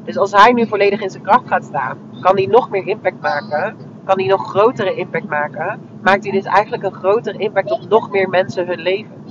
Dus 0.05 0.19
als 0.19 0.33
hij 0.33 0.53
nu 0.53 0.67
volledig 0.67 1.01
in 1.01 1.11
zijn 1.11 1.23
kracht 1.23 1.49
gaat 1.49 1.65
staan, 1.65 1.99
kan 2.21 2.37
hij 2.37 2.47
nog 2.47 2.71
meer 2.71 2.87
impact 2.87 3.21
maken. 3.21 3.77
Kan 4.05 4.19
hij 4.19 4.29
nog 4.29 4.49
grotere 4.49 4.95
impact 4.95 5.29
maken. 5.29 5.81
Maakt 6.03 6.23
hij 6.23 6.33
dus 6.33 6.45
eigenlijk 6.45 6.83
een 6.83 6.95
grotere 6.95 7.39
impact 7.39 7.71
op 7.71 7.89
nog 7.89 8.11
meer 8.11 8.29
mensen 8.29 8.67
hun 8.67 8.81
leven. 8.81 9.23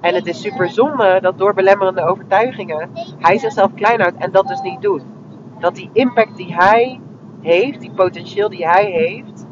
En 0.00 0.14
het 0.14 0.26
is 0.26 0.40
super 0.40 0.68
zonde 0.68 1.18
dat 1.22 1.38
door 1.38 1.54
belemmerende 1.54 2.04
overtuigingen 2.04 2.90
hij 3.18 3.38
zichzelf 3.38 3.74
klein 3.74 4.00
houdt 4.00 4.16
en 4.16 4.30
dat 4.30 4.48
dus 4.48 4.60
niet 4.60 4.82
doet. 4.82 5.04
Dat 5.64 5.74
die 5.74 5.90
impact 5.92 6.36
die 6.36 6.54
hij 6.54 7.00
heeft, 7.40 7.80
die 7.80 7.90
potentieel 7.90 8.48
die 8.48 8.66
hij 8.66 8.84
heeft, 8.84 9.46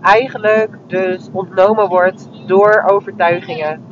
eigenlijk 0.00 0.78
dus 0.86 1.28
ontnomen 1.32 1.88
wordt 1.88 2.28
door 2.46 2.84
overtuigingen. 2.86 3.82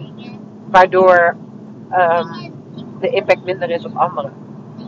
Waardoor 0.70 1.36
um, 1.92 2.52
de 3.00 3.08
impact 3.08 3.44
minder 3.44 3.70
is 3.70 3.84
op 3.84 3.96
anderen. 3.96 4.32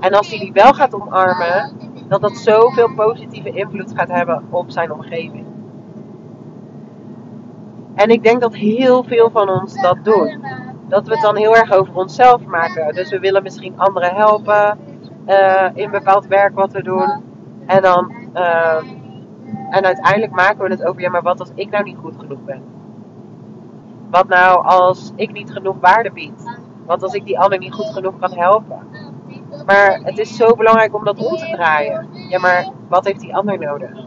En 0.01 0.12
als 0.12 0.31
hij 0.31 0.38
die 0.38 0.53
wel 0.53 0.73
gaat 0.73 0.94
omarmen, 0.94 1.73
dat 2.09 2.20
dat 2.20 2.37
zoveel 2.37 2.94
positieve 2.94 3.51
invloed 3.51 3.92
gaat 3.96 4.09
hebben 4.09 4.44
op 4.51 4.70
zijn 4.70 4.92
omgeving. 4.92 5.46
En 7.94 8.09
ik 8.09 8.23
denk 8.23 8.40
dat 8.40 8.55
heel 8.55 9.05
veel 9.05 9.31
van 9.31 9.49
ons 9.49 9.81
dat 9.83 10.05
doen. 10.05 10.44
Dat 10.88 11.07
we 11.07 11.12
het 11.12 11.23
dan 11.23 11.37
heel 11.37 11.57
erg 11.57 11.73
over 11.73 11.94
onszelf 11.94 12.44
maken. 12.44 12.94
Dus 12.94 13.11
we 13.11 13.18
willen 13.18 13.42
misschien 13.42 13.79
anderen 13.79 14.14
helpen 14.14 14.79
uh, 15.27 15.69
in 15.75 15.91
bepaald 15.91 16.27
werk 16.27 16.55
wat 16.55 16.73
we 16.73 16.83
doen. 16.83 17.25
En 17.67 17.83
dan 17.83 18.13
uh, 18.35 18.83
en 19.71 19.85
uiteindelijk 19.85 20.33
maken 20.33 20.65
we 20.65 20.71
het 20.71 20.85
over, 20.85 21.01
ja, 21.01 21.11
maar 21.11 21.23
wat 21.23 21.41
als 21.41 21.53
ik 21.55 21.71
nou 21.71 21.85
niet 21.85 21.97
goed 21.97 22.15
genoeg 22.19 22.45
ben? 22.45 22.63
Wat 24.11 24.29
nou 24.29 24.65
als 24.65 25.13
ik 25.17 25.33
niet 25.33 25.53
genoeg 25.53 25.77
waarde 25.81 26.13
bied? 26.13 26.59
Wat 26.87 27.03
als 27.03 27.15
ik 27.15 27.25
die 27.25 27.39
ander 27.39 27.59
niet 27.59 27.75
goed 27.75 27.93
genoeg 27.93 28.19
kan 28.19 28.33
helpen? 28.33 28.79
Maar 29.67 30.01
het 30.03 30.19
is 30.19 30.37
zo 30.37 30.55
belangrijk 30.55 30.95
om 30.95 31.05
dat 31.05 31.19
om 31.19 31.37
te 31.37 31.51
draaien. 31.53 32.09
Ja, 32.29 32.39
maar 32.39 32.73
wat 32.89 33.05
heeft 33.05 33.21
die 33.21 33.37
ander 33.37 33.59
nodig? 33.59 34.07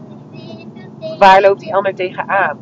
Waar 1.18 1.40
loopt 1.40 1.60
die 1.60 1.74
ander 1.74 1.94
tegenaan? 1.94 2.58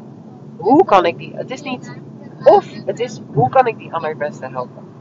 Hoe 0.56 0.84
kan 0.84 1.04
ik 1.04 1.18
die? 1.18 1.36
Het 1.36 1.50
is 1.50 1.62
niet 1.62 2.00
of, 2.44 2.66
het 2.84 3.00
is 3.00 3.22
hoe 3.34 3.48
kan 3.48 3.66
ik 3.66 3.78
die 3.78 3.94
ander 3.94 4.08
het 4.08 4.18
beste 4.18 4.48
helpen? 4.48 4.91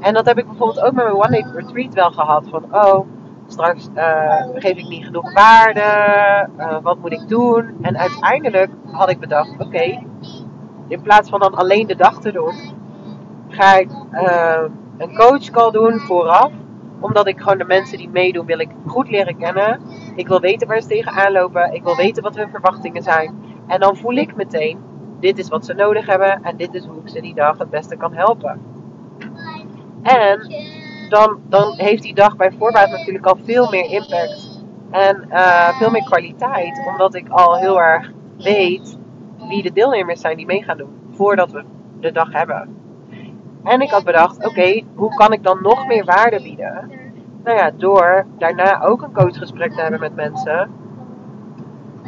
En 0.00 0.14
dat 0.14 0.26
heb 0.26 0.38
ik 0.38 0.46
bijvoorbeeld 0.46 0.80
ook 0.80 0.92
met 0.92 1.04
mijn 1.04 1.16
One 1.16 1.30
Day 1.30 1.46
Retreat 1.54 1.94
wel 1.94 2.10
gehad. 2.10 2.48
Van, 2.48 2.64
oh, 2.70 3.06
straks 3.46 3.88
uh, 3.96 4.34
geef 4.54 4.76
ik 4.76 4.88
niet 4.88 5.04
genoeg 5.04 5.32
waarde, 5.32 5.80
uh, 6.58 6.76
wat 6.82 6.98
moet 6.98 7.12
ik 7.12 7.28
doen? 7.28 7.76
En 7.82 7.98
uiteindelijk 7.98 8.70
had 8.90 9.10
ik 9.10 9.20
bedacht, 9.20 9.54
oké, 9.58 10.02
in 10.88 11.02
plaats 11.02 11.30
van 11.30 11.40
dan 11.40 11.54
alleen 11.54 11.86
de 11.86 11.96
dag 11.96 12.20
te 12.20 12.32
doen, 12.32 12.54
ga 13.48 13.78
ik 13.78 13.90
uh, 14.12 14.62
een 14.98 15.16
coachcall 15.16 15.70
doen 15.70 15.98
vooraf. 15.98 16.50
Omdat 17.00 17.26
ik 17.26 17.40
gewoon 17.40 17.58
de 17.58 17.64
mensen 17.64 17.98
die 17.98 18.08
meedoen, 18.08 18.46
wil 18.46 18.58
ik 18.58 18.70
goed 18.86 19.10
leren 19.10 19.36
kennen. 19.36 19.80
Ik 20.14 20.28
wil 20.28 20.40
weten 20.40 20.68
waar 20.68 20.80
ze 20.80 20.88
tegenaan 20.88 21.32
lopen. 21.32 21.74
Ik 21.74 21.82
wil 21.82 21.96
weten 21.96 22.22
wat 22.22 22.36
hun 22.36 22.50
verwachtingen 22.50 23.02
zijn. 23.02 23.34
En 23.66 23.80
dan 23.80 23.96
voel 23.96 24.16
ik 24.16 24.36
meteen, 24.36 24.78
dit 25.20 25.38
is 25.38 25.48
wat 25.48 25.64
ze 25.64 25.74
nodig 25.74 26.06
hebben 26.06 26.42
en 26.42 26.56
dit 26.56 26.74
is 26.74 26.84
hoe 26.84 27.00
ik 27.00 27.08
ze 27.08 27.20
die 27.20 27.34
dag 27.34 27.58
het 27.58 27.70
beste 27.70 27.96
kan 27.96 28.14
helpen. 28.14 28.69
En 30.02 30.54
dan, 31.08 31.40
dan 31.48 31.74
heeft 31.76 32.02
die 32.02 32.14
dag 32.14 32.36
bij 32.36 32.52
voorbaat 32.58 32.90
natuurlijk 32.90 33.26
al 33.26 33.38
veel 33.44 33.70
meer 33.70 33.90
impact 33.90 34.64
en 34.90 35.24
uh, 35.30 35.68
veel 35.78 35.90
meer 35.90 36.04
kwaliteit, 36.04 36.82
omdat 36.86 37.14
ik 37.14 37.28
al 37.28 37.56
heel 37.56 37.80
erg 37.80 38.10
weet 38.38 38.98
wie 39.48 39.62
de 39.62 39.72
deelnemers 39.72 40.20
zijn 40.20 40.36
die 40.36 40.46
mee 40.46 40.62
gaan 40.62 40.76
doen 40.76 41.00
voordat 41.10 41.50
we 41.50 41.64
de 42.00 42.12
dag 42.12 42.32
hebben. 42.32 42.76
En 43.64 43.80
ik 43.80 43.90
had 43.90 44.04
bedacht, 44.04 44.46
oké, 44.46 44.82
hoe 44.94 45.14
kan 45.14 45.32
ik 45.32 45.42
dan 45.42 45.62
nog 45.62 45.86
meer 45.86 46.04
waarde 46.04 46.42
bieden? 46.42 46.90
Nou 47.44 47.56
ja, 47.56 47.70
door 47.70 48.26
daarna 48.38 48.82
ook 48.82 49.02
een 49.02 49.12
coachgesprek 49.12 49.72
te 49.72 49.80
hebben 49.80 50.00
met 50.00 50.14
mensen. 50.14 50.70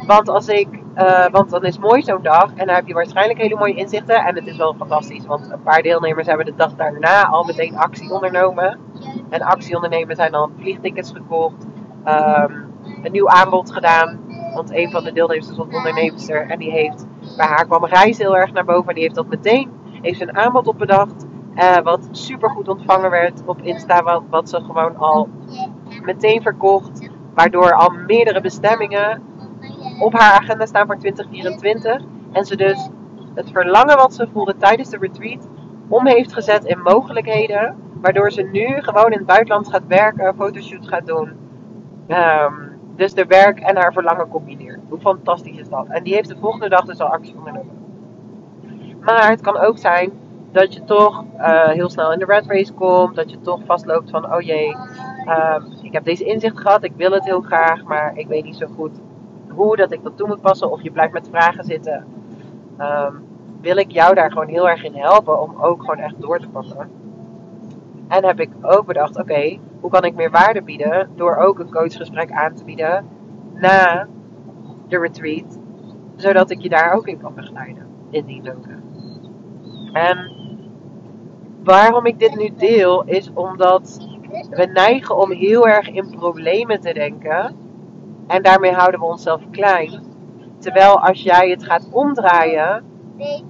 Want 0.07 0.29
als 0.29 0.47
ik, 0.47 0.67
uh, 0.97 1.25
want 1.31 1.49
dan 1.49 1.63
is 1.63 1.77
mooi 1.77 2.01
zo'n 2.01 2.21
dag 2.21 2.53
en 2.55 2.65
dan 2.65 2.75
heb 2.75 2.87
je 2.87 2.93
waarschijnlijk 2.93 3.39
hele 3.39 3.55
mooie 3.55 3.75
inzichten. 3.75 4.15
En 4.15 4.35
het 4.35 4.47
is 4.47 4.57
wel 4.57 4.75
fantastisch, 4.77 5.25
want 5.25 5.51
een 5.51 5.61
paar 5.61 5.81
deelnemers 5.81 6.27
hebben 6.27 6.45
de 6.45 6.55
dag 6.55 6.75
daarna 6.75 7.25
al 7.25 7.43
meteen 7.43 7.77
actie 7.77 8.11
ondernomen. 8.11 8.79
En 9.29 9.41
actie 9.41 9.75
ondernemen 9.75 10.15
zijn 10.15 10.31
dan 10.31 10.51
vliegtickets 10.59 11.11
gekocht, 11.11 11.65
um, 12.07 12.71
een 13.03 13.11
nieuw 13.11 13.29
aanbod 13.29 13.71
gedaan. 13.71 14.19
Want 14.53 14.71
een 14.71 14.91
van 14.91 15.03
de 15.03 15.11
deelnemers 15.11 15.49
is 15.49 15.57
een 15.57 15.73
onderneemster 15.75 16.49
en 16.49 16.59
die 16.59 16.71
heeft, 16.71 17.07
bij 17.37 17.47
haar 17.47 17.65
kwam 17.65 17.85
reis 17.85 18.17
heel 18.17 18.37
erg 18.37 18.51
naar 18.51 18.65
boven. 18.65 18.87
En 18.87 18.93
die 18.93 19.03
heeft 19.03 19.15
dat 19.15 19.27
meteen, 19.27 19.71
heeft 20.01 20.21
een 20.21 20.37
aanbod 20.37 20.67
op 20.67 20.77
bedacht. 20.77 21.25
Uh, 21.55 21.77
wat 21.77 22.07
super 22.11 22.49
goed 22.49 22.67
ontvangen 22.67 23.09
werd 23.09 23.41
op 23.45 23.61
Insta, 23.61 24.03
wat, 24.03 24.23
wat 24.29 24.49
ze 24.49 24.61
gewoon 24.61 24.97
al 24.97 25.29
meteen 26.03 26.41
verkocht. 26.41 27.09
Waardoor 27.33 27.73
al 27.73 27.89
meerdere 27.89 28.41
bestemmingen 28.41 29.21
op 29.99 30.13
haar 30.13 30.39
agenda 30.39 30.65
staan 30.65 30.85
voor 30.85 30.97
2024. 30.97 32.01
En 32.31 32.45
ze 32.45 32.55
dus 32.55 32.89
het 33.33 33.51
verlangen 33.51 33.97
wat 33.97 34.13
ze 34.13 34.27
voelde 34.33 34.57
tijdens 34.57 34.89
de 34.89 34.97
retreat 34.97 35.47
om 35.87 36.07
heeft 36.07 36.33
gezet 36.33 36.65
in 36.65 36.81
mogelijkheden 36.81 37.75
Waardoor 38.03 38.31
ze 38.31 38.41
nu 38.41 38.81
gewoon 38.81 39.11
in 39.11 39.17
het 39.17 39.25
buitenland 39.25 39.67
gaat 39.67 39.87
werken, 39.87 40.35
fotoshoots 40.35 40.87
gaat 40.87 41.05
doen. 41.05 41.31
Ehm, 42.07 42.53
dus 42.95 43.13
de 43.13 43.25
werk 43.25 43.59
en 43.59 43.75
haar 43.75 43.93
verlangen 43.93 44.27
combineert. 44.27 44.79
Hoe 44.89 44.99
fantastisch 44.99 45.57
is 45.57 45.69
dat? 45.69 45.85
En 45.87 46.03
die 46.03 46.13
heeft 46.13 46.29
de 46.29 46.37
volgende 46.39 46.69
dag 46.69 46.85
dus 46.85 46.99
al 46.99 47.07
actie 47.07 47.35
ondernomen. 47.37 47.77
Maar 48.99 49.29
het 49.29 49.41
kan 49.41 49.57
ook 49.57 49.77
zijn 49.77 50.11
dat 50.51 50.73
je 50.73 50.83
toch 50.83 51.23
uh, 51.37 51.67
heel 51.67 51.89
snel 51.89 52.13
in 52.13 52.19
de 52.19 52.25
red 52.25 52.45
race 52.45 52.73
komt. 52.73 53.15
Dat 53.15 53.31
je 53.31 53.41
toch 53.41 53.59
vastloopt 53.65 54.09
van, 54.09 54.33
oh 54.33 54.41
jee, 54.41 54.75
um, 55.27 55.65
ik 55.81 55.93
heb 55.93 56.03
deze 56.03 56.23
inzicht 56.23 56.59
gehad, 56.59 56.83
ik 56.83 56.93
wil 56.95 57.11
het 57.11 57.25
heel 57.25 57.41
graag, 57.41 57.83
maar 57.83 58.17
ik 58.17 58.27
weet 58.27 58.43
niet 58.43 58.57
zo 58.57 58.67
goed 58.75 58.99
hoe 59.55 59.75
dat 59.75 59.91
ik 59.91 60.03
dat 60.03 60.17
toe 60.17 60.27
moet 60.27 60.41
passen. 60.41 60.71
Of 60.71 60.81
je 60.81 60.91
blijft 60.91 61.13
met 61.13 61.29
vragen 61.29 61.63
zitten. 61.63 62.05
Um, 62.79 63.23
wil 63.61 63.77
ik 63.77 63.91
jou 63.91 64.15
daar 64.15 64.31
gewoon 64.31 64.47
heel 64.47 64.69
erg 64.69 64.83
in 64.83 64.95
helpen 64.95 65.41
om 65.41 65.55
ook 65.61 65.79
gewoon 65.79 65.97
echt 65.97 66.21
door 66.21 66.39
te 66.39 66.49
passen. 66.49 66.89
En 68.07 68.25
heb 68.25 68.39
ik 68.39 68.49
ook 68.61 68.85
bedacht, 68.85 69.19
oké, 69.19 69.59
hoe 69.79 69.91
kan 69.91 70.03
ik 70.03 70.15
meer 70.15 70.31
waarde 70.31 70.61
bieden 70.61 71.09
door 71.15 71.35
ook 71.35 71.59
een 71.59 71.71
coachgesprek 71.71 72.31
aan 72.31 72.53
te 72.53 72.63
bieden 72.63 73.05
na 73.53 74.07
de 74.87 74.99
retreat, 74.99 75.59
zodat 76.15 76.49
ik 76.49 76.61
je 76.61 76.69
daar 76.69 76.93
ook 76.93 77.07
in 77.07 77.21
kan 77.21 77.33
begeleiden 77.33 77.87
in 78.09 78.25
die 78.25 78.41
leuke. 78.41 78.69
En 79.93 80.31
waarom 81.63 82.05
ik 82.05 82.19
dit 82.19 82.35
nu 82.35 82.49
deel, 82.57 83.03
is 83.03 83.31
omdat 83.33 84.07
we 84.49 84.65
neigen 84.65 85.17
om 85.17 85.31
heel 85.31 85.67
erg 85.67 85.89
in 85.89 86.09
problemen 86.09 86.79
te 86.79 86.93
denken. 86.93 87.55
En 88.27 88.41
daarmee 88.41 88.73
houden 88.73 88.99
we 88.99 89.05
onszelf 89.05 89.41
klein. 89.51 90.03
Terwijl 90.59 90.99
als 90.99 91.21
jij 91.21 91.49
het 91.49 91.63
gaat 91.63 91.89
omdraaien, 91.91 92.83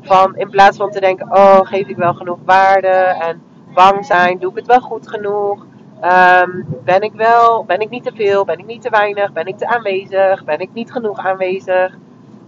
van 0.01 0.35
in 0.35 0.49
plaats 0.49 0.77
van 0.77 0.91
te 0.91 0.99
denken, 0.99 1.31
oh 1.31 1.59
geef 1.59 1.87
ik 1.87 1.97
wel 1.97 2.13
genoeg 2.13 2.39
waarde 2.45 2.87
en 2.87 3.41
bang 3.73 4.05
zijn, 4.05 4.39
doe 4.39 4.49
ik 4.49 4.57
het 4.57 4.67
wel 4.67 4.81
goed 4.81 5.07
genoeg? 5.07 5.65
Um, 6.03 6.65
ben 6.83 7.01
ik 7.01 7.13
wel, 7.13 7.65
ben 7.65 7.79
ik 7.79 7.89
niet 7.89 8.03
te 8.03 8.11
veel, 8.15 8.45
ben 8.45 8.57
ik 8.57 8.65
niet 8.65 8.81
te 8.81 8.89
weinig, 8.89 9.33
ben 9.33 9.45
ik 9.45 9.57
te 9.57 9.67
aanwezig, 9.67 10.43
ben 10.43 10.59
ik 10.59 10.73
niet 10.73 10.91
genoeg 10.91 11.17
aanwezig? 11.17 11.97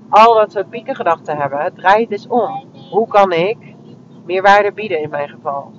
Al 0.09 0.33
dat 0.33 0.51
soort 0.51 0.69
piekengedachten 0.69 1.37
hebben, 1.37 1.73
draait 1.73 2.09
dus 2.09 2.27
om. 2.27 2.63
Hoe 2.91 3.07
kan 3.07 3.31
ik 3.31 3.57
meer 4.25 4.41
waarde 4.41 4.71
bieden 4.71 5.01
in 5.01 5.09
mijn 5.09 5.29
geval? 5.29 5.71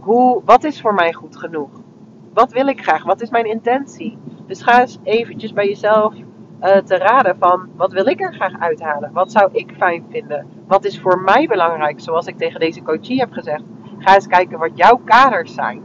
Hoe, 0.00 0.42
wat 0.44 0.64
is 0.64 0.80
voor 0.80 0.94
mij 0.94 1.12
goed 1.12 1.36
genoeg? 1.36 1.70
Wat 2.34 2.52
wil 2.52 2.66
ik 2.66 2.82
graag? 2.82 3.04
Wat 3.04 3.20
is 3.20 3.30
mijn 3.30 3.46
intentie? 3.46 4.18
Dus 4.48 4.62
ga 4.62 4.80
eens 4.80 4.98
eventjes 5.02 5.52
bij 5.52 5.66
jezelf 5.66 6.14
uh, 6.14 6.76
te 6.76 6.96
raden 6.96 7.36
van 7.38 7.68
wat 7.76 7.92
wil 7.92 8.06
ik 8.06 8.20
er 8.20 8.34
graag 8.34 8.58
uithalen? 8.58 9.12
Wat 9.12 9.32
zou 9.32 9.48
ik 9.52 9.74
fijn 9.76 10.04
vinden? 10.10 10.46
Wat 10.66 10.84
is 10.84 11.00
voor 11.00 11.20
mij 11.20 11.46
belangrijk? 11.46 12.00
Zoals 12.00 12.26
ik 12.26 12.38
tegen 12.38 12.60
deze 12.60 12.82
coachie 12.82 13.18
heb 13.18 13.32
gezegd. 13.32 13.62
Ga 13.98 14.14
eens 14.14 14.26
kijken 14.26 14.58
wat 14.58 14.70
jouw 14.74 15.00
kaders 15.04 15.54
zijn 15.54 15.82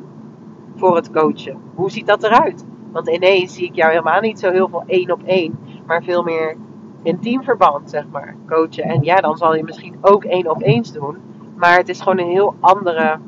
voor 0.75 0.95
het 0.95 1.11
coachen. 1.11 1.57
Hoe 1.75 1.91
ziet 1.91 2.07
dat 2.07 2.23
eruit? 2.23 2.65
Want 2.91 3.09
ineens 3.09 3.53
zie 3.53 3.65
ik 3.65 3.75
jou 3.75 3.89
helemaal 3.89 4.19
niet 4.19 4.39
zo 4.39 4.51
heel 4.51 4.69
veel 4.69 4.83
één 4.87 5.11
op 5.11 5.23
één, 5.23 5.59
maar 5.85 6.03
veel 6.03 6.23
meer 6.23 6.57
in 7.03 7.19
teamverband, 7.19 7.89
zeg 7.89 8.07
maar, 8.11 8.35
coachen. 8.47 8.83
En 8.83 9.03
ja, 9.03 9.15
dan 9.15 9.37
zal 9.37 9.55
je 9.55 9.63
misschien 9.63 9.97
ook 10.01 10.23
één 10.23 10.49
op 10.49 10.61
eens 10.61 10.91
doen, 10.91 11.17
maar 11.55 11.77
het 11.77 11.89
is 11.89 12.01
gewoon 12.01 12.19
een 12.19 12.29
heel 12.29 12.55
andere 12.59 13.19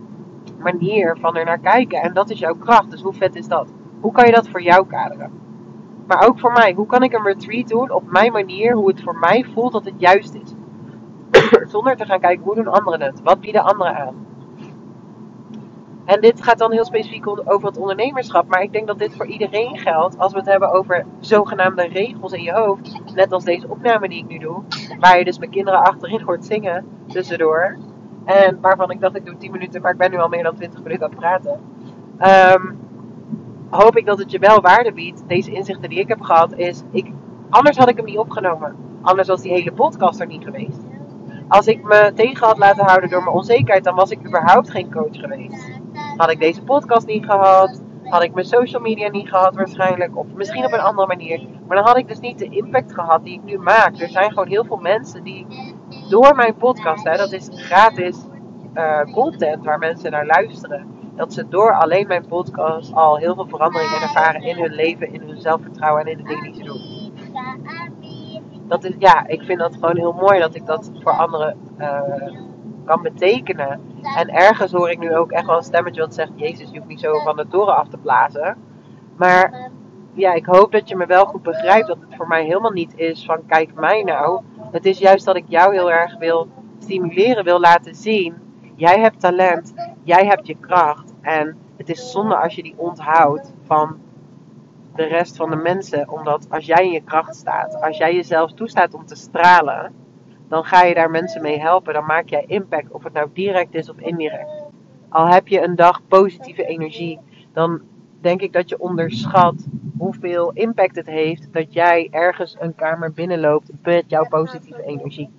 manier 0.60 1.18
van 1.20 1.36
er 1.36 1.46
naar 1.46 1.60
kijken. 1.60 2.02
En 2.02 2.14
dat 2.14 2.30
is 2.30 2.40
jouw 2.40 2.56
kracht. 2.56 2.92
Dus 2.92 3.02
hoe 3.02 3.14
vet 3.14 3.36
is 3.36 3.48
dat? 3.48 3.74
Hoe 4.06 4.14
kan 4.14 4.26
je 4.26 4.32
dat 4.32 4.50
voor 4.50 4.62
jou 4.62 4.88
kaderen? 4.88 5.32
Maar 6.08 6.28
ook 6.28 6.40
voor 6.40 6.52
mij. 6.52 6.74
Hoe 6.74 6.86
kan 6.86 7.04
ik 7.04 7.14
een 7.14 7.24
retreat 7.24 7.68
doen 7.68 7.92
op 7.92 8.12
mijn 8.12 8.32
manier, 8.32 8.74
hoe 8.76 8.88
het 8.88 9.04
voor 9.04 9.18
mij 9.18 9.46
voelt 9.54 9.72
dat 9.72 9.86
het 9.86 9.94
juist 9.98 10.34
is? 10.34 10.54
Zonder 11.74 11.96
te 11.96 12.06
gaan 12.06 12.20
kijken 12.20 12.44
hoe 12.44 12.56
doen 12.56 12.68
anderen 12.68 13.02
het? 13.02 13.22
Wat 13.24 13.40
bieden 13.40 13.64
anderen 13.64 13.96
aan? 13.96 14.16
En 16.06 16.22
dit 16.22 16.44
gaat 16.44 16.58
dan 16.58 16.72
heel 16.72 16.86
specifiek 16.86 17.28
over 17.28 17.68
het 17.68 17.78
ondernemerschap. 17.78 18.48
Maar 18.48 18.62
ik 18.62 18.72
denk 18.72 18.88
dat 18.88 19.00
dit 19.00 19.16
voor 19.16 19.26
iedereen 19.26 19.78
geldt. 19.78 20.18
Als 20.18 20.32
we 20.32 20.38
het 20.38 20.48
hebben 20.48 20.72
over 20.72 21.06
zogenaamde 21.20 21.88
regels 21.88 22.34
in 22.34 22.44
je 22.44 22.54
hoofd. 22.54 23.02
Net 23.16 23.32
als 23.32 23.44
deze 23.44 23.70
opname 23.70 24.10
die 24.10 24.20
ik 24.20 24.28
nu 24.28 24.38
doe. 24.38 24.64
Waar 25.00 25.18
je 25.18 25.26
dus 25.26 25.40
mijn 25.40 25.52
kinderen 25.52 25.84
achterin 25.84 26.22
hoort 26.22 26.46
zingen. 26.46 26.86
Tussendoor. 27.08 27.78
En 28.26 28.58
waarvan 28.62 28.92
ik 28.92 29.00
dacht 29.00 29.16
ik 29.16 29.26
doe 29.26 29.38
10 29.38 29.52
minuten. 29.52 29.82
Maar 29.82 29.92
ik 29.92 29.98
ben 29.98 30.12
nu 30.12 30.18
al 30.18 30.30
meer 30.30 30.44
dan 30.44 30.56
20 30.56 30.84
minuten 30.84 31.04
aan 31.06 31.12
het 31.12 31.20
praten. 31.20 31.60
Um, 32.54 32.85
hoop 33.70 33.98
ik 33.98 34.06
dat 34.06 34.20
het 34.20 34.32
je 34.32 34.40
wel 34.40 34.62
waarde 34.62 34.92
biedt. 34.92 35.28
Deze 35.28 35.52
inzichten 35.52 35.90
die 35.90 36.00
ik 36.00 36.08
heb 36.08 36.22
gehad. 36.22 36.54
Is 36.54 36.84
ik, 36.92 37.12
anders 37.50 37.78
had 37.78 37.90
ik 37.90 37.96
hem 37.96 38.06
niet 38.06 38.18
opgenomen. 38.18 38.76
Anders 39.02 39.28
was 39.28 39.42
die 39.42 39.52
hele 39.52 39.72
podcast 39.72 40.20
er 40.20 40.28
niet 40.28 40.44
geweest. 40.44 40.82
Als 41.48 41.68
ik 41.68 41.84
me 41.84 42.12
tegen 42.16 42.48
had 42.48 42.58
laten 42.58 42.86
houden 42.86 43.10
door 43.10 43.24
mijn 43.24 43.36
onzekerheid. 43.36 43.84
Dan 43.84 43.96
was 43.96 44.10
ik 44.10 44.26
überhaupt 44.26 44.70
geen 44.70 44.92
coach 44.92 45.20
geweest 45.20 45.84
had 46.18 46.32
ik 46.32 46.40
deze 46.40 46.64
podcast 46.64 47.08
niet 47.08 47.26
gehad. 47.26 47.82
Had 48.04 48.24
ik 48.24 48.34
mijn 48.34 48.46
social 48.46 48.82
media 48.82 49.10
niet 49.10 49.30
gehad 49.30 49.56
waarschijnlijk. 49.56 50.18
Of 50.18 50.26
misschien 50.36 50.66
op 50.66 50.74
een 50.74 50.80
andere 50.80 51.08
manier. 51.08 51.48
Maar 51.68 51.78
dan 51.78 51.86
had 51.86 51.98
ik 51.98 52.08
dus 52.08 52.20
niet 52.20 52.40
de 52.40 52.50
impact 52.50 52.94
gehad 52.94 53.24
die 53.24 53.34
ik 53.34 53.44
nu 53.44 53.58
maak. 53.58 54.00
Er 54.00 54.10
zijn 54.10 54.30
gewoon 54.30 54.48
heel 54.48 54.66
veel 54.66 54.78
mensen 54.78 55.24
die 55.24 55.46
door 56.10 56.36
mijn 56.36 56.56
podcast, 56.56 57.04
hè, 57.04 57.18
dat 57.18 57.32
is 57.32 57.50
gratis 57.52 58.18
uh, 58.74 59.02
content 59.02 59.66
waar 59.66 59.78
mensen 59.78 60.12
naar 60.12 60.26
luisteren. 60.26 60.88
Dat 61.16 61.34
ze 61.34 61.48
door 61.48 61.74
alleen 61.74 62.08
mijn 62.08 62.28
podcast 62.28 62.94
al 62.94 63.18
heel 63.18 63.36
veel 63.36 63.48
veranderingen 63.48 64.02
ervaren 64.02 64.42
in 64.42 64.58
hun 64.58 64.74
leven, 64.74 65.14
in 65.14 65.22
hun 65.22 65.42
zelfvertrouwen 65.42 66.06
en 66.06 66.12
in 66.12 66.18
de 66.18 66.24
dingen 66.24 66.44
die 66.44 66.54
ze 66.54 66.64
doen. 66.64 67.14
Dat 68.68 68.84
is, 68.84 68.94
ja, 69.00 69.28
ik 69.28 69.42
vind 69.42 69.60
dat 69.60 69.74
gewoon 69.74 69.98
heel 69.98 70.14
mooi 70.14 70.40
dat 70.40 70.56
ik 70.56 70.66
dat 70.66 70.92
voor 71.04 71.12
anderen 71.12 71.58
uh, 71.78 72.02
kan 72.86 73.02
betekenen. 73.02 73.82
En 74.18 74.30
ergens 74.30 74.72
hoor 74.72 74.90
ik 74.90 75.00
nu 75.00 75.16
ook 75.16 75.32
echt 75.32 75.46
wel 75.46 75.58
een 75.58 75.64
stemmetje 75.64 76.02
wat 76.02 76.14
zegt: 76.14 76.32
Jezus, 76.36 76.70
je 76.72 76.78
hoeft 76.78 76.90
niet 76.90 77.00
zo 77.00 77.20
van 77.20 77.36
de 77.36 77.48
toren 77.48 77.76
af 77.76 77.88
te 77.88 77.98
blazen. 77.98 78.58
Maar 79.18 79.72
ja, 80.14 80.34
ik 80.34 80.46
hoop 80.46 80.72
dat 80.72 80.90
je 80.90 80.96
me 80.96 81.06
wel 81.06 81.26
goed 81.26 81.44
begrijpt 81.44 81.88
dat 81.88 81.98
het 82.02 82.16
voor 82.16 82.28
mij 82.28 82.44
helemaal 82.44 82.72
niet 82.72 82.98
is 82.98 83.26
van: 83.26 83.46
kijk 83.48 83.74
mij 83.74 84.04
nou. 84.04 84.42
Het 84.72 84.86
is 84.86 85.00
juist 85.00 85.26
dat 85.26 85.36
ik 85.36 85.46
jou 85.48 85.74
heel 85.74 85.92
erg 85.92 86.18
wil 86.18 86.48
stimuleren, 86.80 87.44
wil 87.44 87.60
laten 87.60 87.96
zien. 87.96 88.36
Jij 88.76 89.00
hebt 89.00 89.20
talent, 89.20 89.74
jij 90.06 90.26
hebt 90.26 90.48
je 90.48 90.58
kracht. 90.60 91.14
En 91.22 91.58
het 91.78 91.90
is 91.90 92.12
zonde 92.12 92.36
als 92.36 92.56
je 92.56 92.64
die 92.64 92.78
onthoudt 92.78 93.54
van 93.64 93.98
de 94.96 95.04
rest 95.04 95.36
van 95.36 95.50
de 95.50 95.56
mensen. 95.56 96.10
Omdat 96.10 96.48
als 96.50 96.66
jij 96.66 96.86
in 96.86 96.92
je 96.92 97.04
kracht 97.04 97.36
staat, 97.36 97.82
als 97.82 97.98
jij 97.98 98.16
jezelf 98.16 98.54
toestaat 98.54 98.94
om 98.94 99.06
te 99.06 99.16
stralen 99.16 99.94
dan 100.48 100.64
ga 100.64 100.84
je 100.84 100.94
daar 100.94 101.10
mensen 101.10 101.42
mee 101.42 101.60
helpen. 101.60 101.94
Dan 101.94 102.06
maak 102.06 102.30
jij 102.30 102.44
impact, 102.48 102.92
of 102.92 103.04
het 103.04 103.14
nou 103.14 103.30
direct 103.34 103.74
is 103.74 103.90
of 103.90 103.98
indirect. 103.98 104.64
Al 105.10 105.28
heb 105.28 105.48
je 105.48 105.62
een 105.62 105.76
dag 105.76 106.02
positieve 106.08 106.66
energie, 106.66 107.20
dan 107.54 107.82
denk 108.22 108.42
ik 108.42 108.54
dat 108.54 108.70
je 108.70 108.80
onderschat 108.80 109.68
hoeveel 109.98 110.52
impact 110.52 110.96
het 110.96 111.06
heeft 111.06 111.54
dat 111.54 111.74
jij 111.74 112.08
ergens 112.12 112.56
een 112.60 112.76
kamer 112.76 113.12
binnenloopt 113.12 113.72
met 113.84 114.04
jouw 114.08 114.28
positieve 114.28 114.84
energie. 114.84 115.30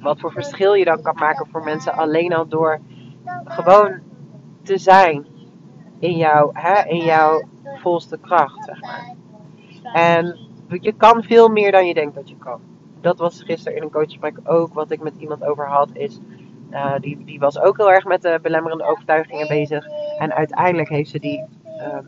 Wat 0.00 0.20
voor 0.20 0.32
verschil 0.32 0.74
je 0.74 0.84
dan 0.84 1.02
kan 1.02 1.14
maken 1.14 1.46
voor 1.46 1.64
mensen 1.64 1.92
alleen 1.92 2.34
al 2.34 2.48
door 2.48 2.80
gewoon 3.44 3.98
te 4.62 4.78
zijn 4.78 5.26
in 5.98 6.16
jouw, 6.16 6.50
hè, 6.52 6.88
in 6.88 7.04
jouw 7.04 7.42
volste 7.76 8.18
kracht, 8.18 8.64
zeg 8.64 8.80
maar. 8.80 9.14
En 9.92 10.38
je 10.68 10.92
kan 10.92 11.22
veel 11.22 11.48
meer 11.48 11.72
dan 11.72 11.86
je 11.86 11.94
denkt 11.94 12.14
dat 12.14 12.28
je 12.28 12.36
kan 12.36 12.60
dat 13.04 13.18
was 13.18 13.42
gisteren 13.42 13.76
in 13.76 13.82
een 13.82 13.90
coachgesprek 13.90 14.38
ook 14.44 14.74
wat 14.74 14.90
ik 14.90 15.02
met 15.02 15.14
iemand 15.18 15.44
over 15.44 15.68
had. 15.68 15.88
Is, 15.92 16.20
uh, 16.70 16.94
die, 17.00 17.24
die 17.24 17.38
was 17.38 17.58
ook 17.58 17.76
heel 17.76 17.92
erg 17.92 18.04
met 18.04 18.22
de 18.22 18.38
belemmerende 18.42 18.84
overtuigingen 18.84 19.48
bezig. 19.48 19.86
En 20.18 20.34
uiteindelijk 20.34 20.88
heeft 20.88 21.10
ze 21.10 21.18
die 21.18 21.44
uh, 21.64 21.98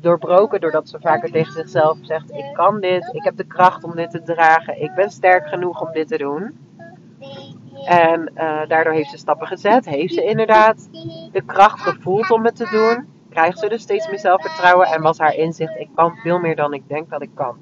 doorbroken 0.00 0.60
doordat 0.60 0.88
ze 0.88 1.00
vaker 1.00 1.30
tegen 1.30 1.52
zichzelf 1.52 1.98
zegt: 2.02 2.30
Ik 2.30 2.50
kan 2.52 2.80
dit, 2.80 3.10
ik 3.14 3.24
heb 3.24 3.36
de 3.36 3.44
kracht 3.44 3.84
om 3.84 3.96
dit 3.96 4.10
te 4.10 4.22
dragen, 4.22 4.82
ik 4.82 4.94
ben 4.94 5.10
sterk 5.10 5.48
genoeg 5.48 5.80
om 5.80 5.92
dit 5.92 6.08
te 6.08 6.18
doen. 6.18 6.58
En 7.90 8.32
uh, 8.34 8.60
daardoor 8.68 8.92
heeft 8.92 9.10
ze 9.10 9.18
stappen 9.18 9.46
gezet, 9.46 9.84
heeft 9.84 10.14
ze 10.14 10.24
inderdaad 10.24 10.88
de 11.32 11.42
kracht 11.46 11.80
gevoeld 11.80 12.30
om 12.30 12.44
het 12.44 12.56
te 12.56 12.68
doen. 12.70 13.08
Krijgt 13.30 13.58
ze 13.58 13.68
dus 13.68 13.82
steeds 13.82 14.08
meer 14.08 14.18
zelfvertrouwen 14.18 14.86
en 14.86 15.02
was 15.02 15.18
haar 15.18 15.34
inzicht: 15.34 15.78
ik 15.78 15.88
kan 15.94 16.16
veel 16.16 16.38
meer 16.38 16.56
dan 16.56 16.72
ik 16.72 16.88
denk 16.88 17.10
dat 17.10 17.22
ik 17.22 17.30
kan. 17.34 17.56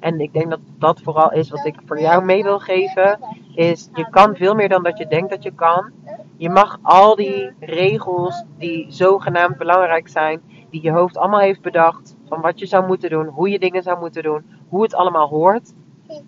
En 0.00 0.20
ik 0.20 0.32
denk 0.32 0.50
dat 0.50 0.60
dat 0.78 1.00
vooral 1.00 1.32
is 1.32 1.50
wat 1.50 1.66
ik 1.66 1.74
voor 1.86 2.00
jou 2.00 2.24
mee 2.24 2.42
wil 2.42 2.58
geven. 2.58 3.18
Is 3.54 3.88
je 3.94 4.10
kan 4.10 4.36
veel 4.36 4.54
meer 4.54 4.68
dan 4.68 4.82
dat 4.82 4.98
je 4.98 5.06
denkt 5.06 5.30
dat 5.30 5.42
je 5.42 5.54
kan. 5.54 5.90
Je 6.36 6.50
mag 6.50 6.78
al 6.82 7.16
die 7.16 7.52
regels 7.60 8.44
die 8.58 8.86
zogenaamd 8.88 9.56
belangrijk 9.56 10.08
zijn, 10.08 10.40
die 10.70 10.82
je 10.82 10.92
hoofd 10.92 11.16
allemaal 11.16 11.40
heeft 11.40 11.62
bedacht. 11.62 12.16
Van 12.26 12.40
wat 12.40 12.58
je 12.58 12.66
zou 12.66 12.86
moeten 12.86 13.10
doen, 13.10 13.26
hoe 13.26 13.48
je 13.50 13.58
dingen 13.58 13.82
zou 13.82 13.98
moeten 13.98 14.22
doen, 14.22 14.44
hoe 14.68 14.82
het 14.82 14.94
allemaal 14.94 15.28
hoort. 15.28 15.72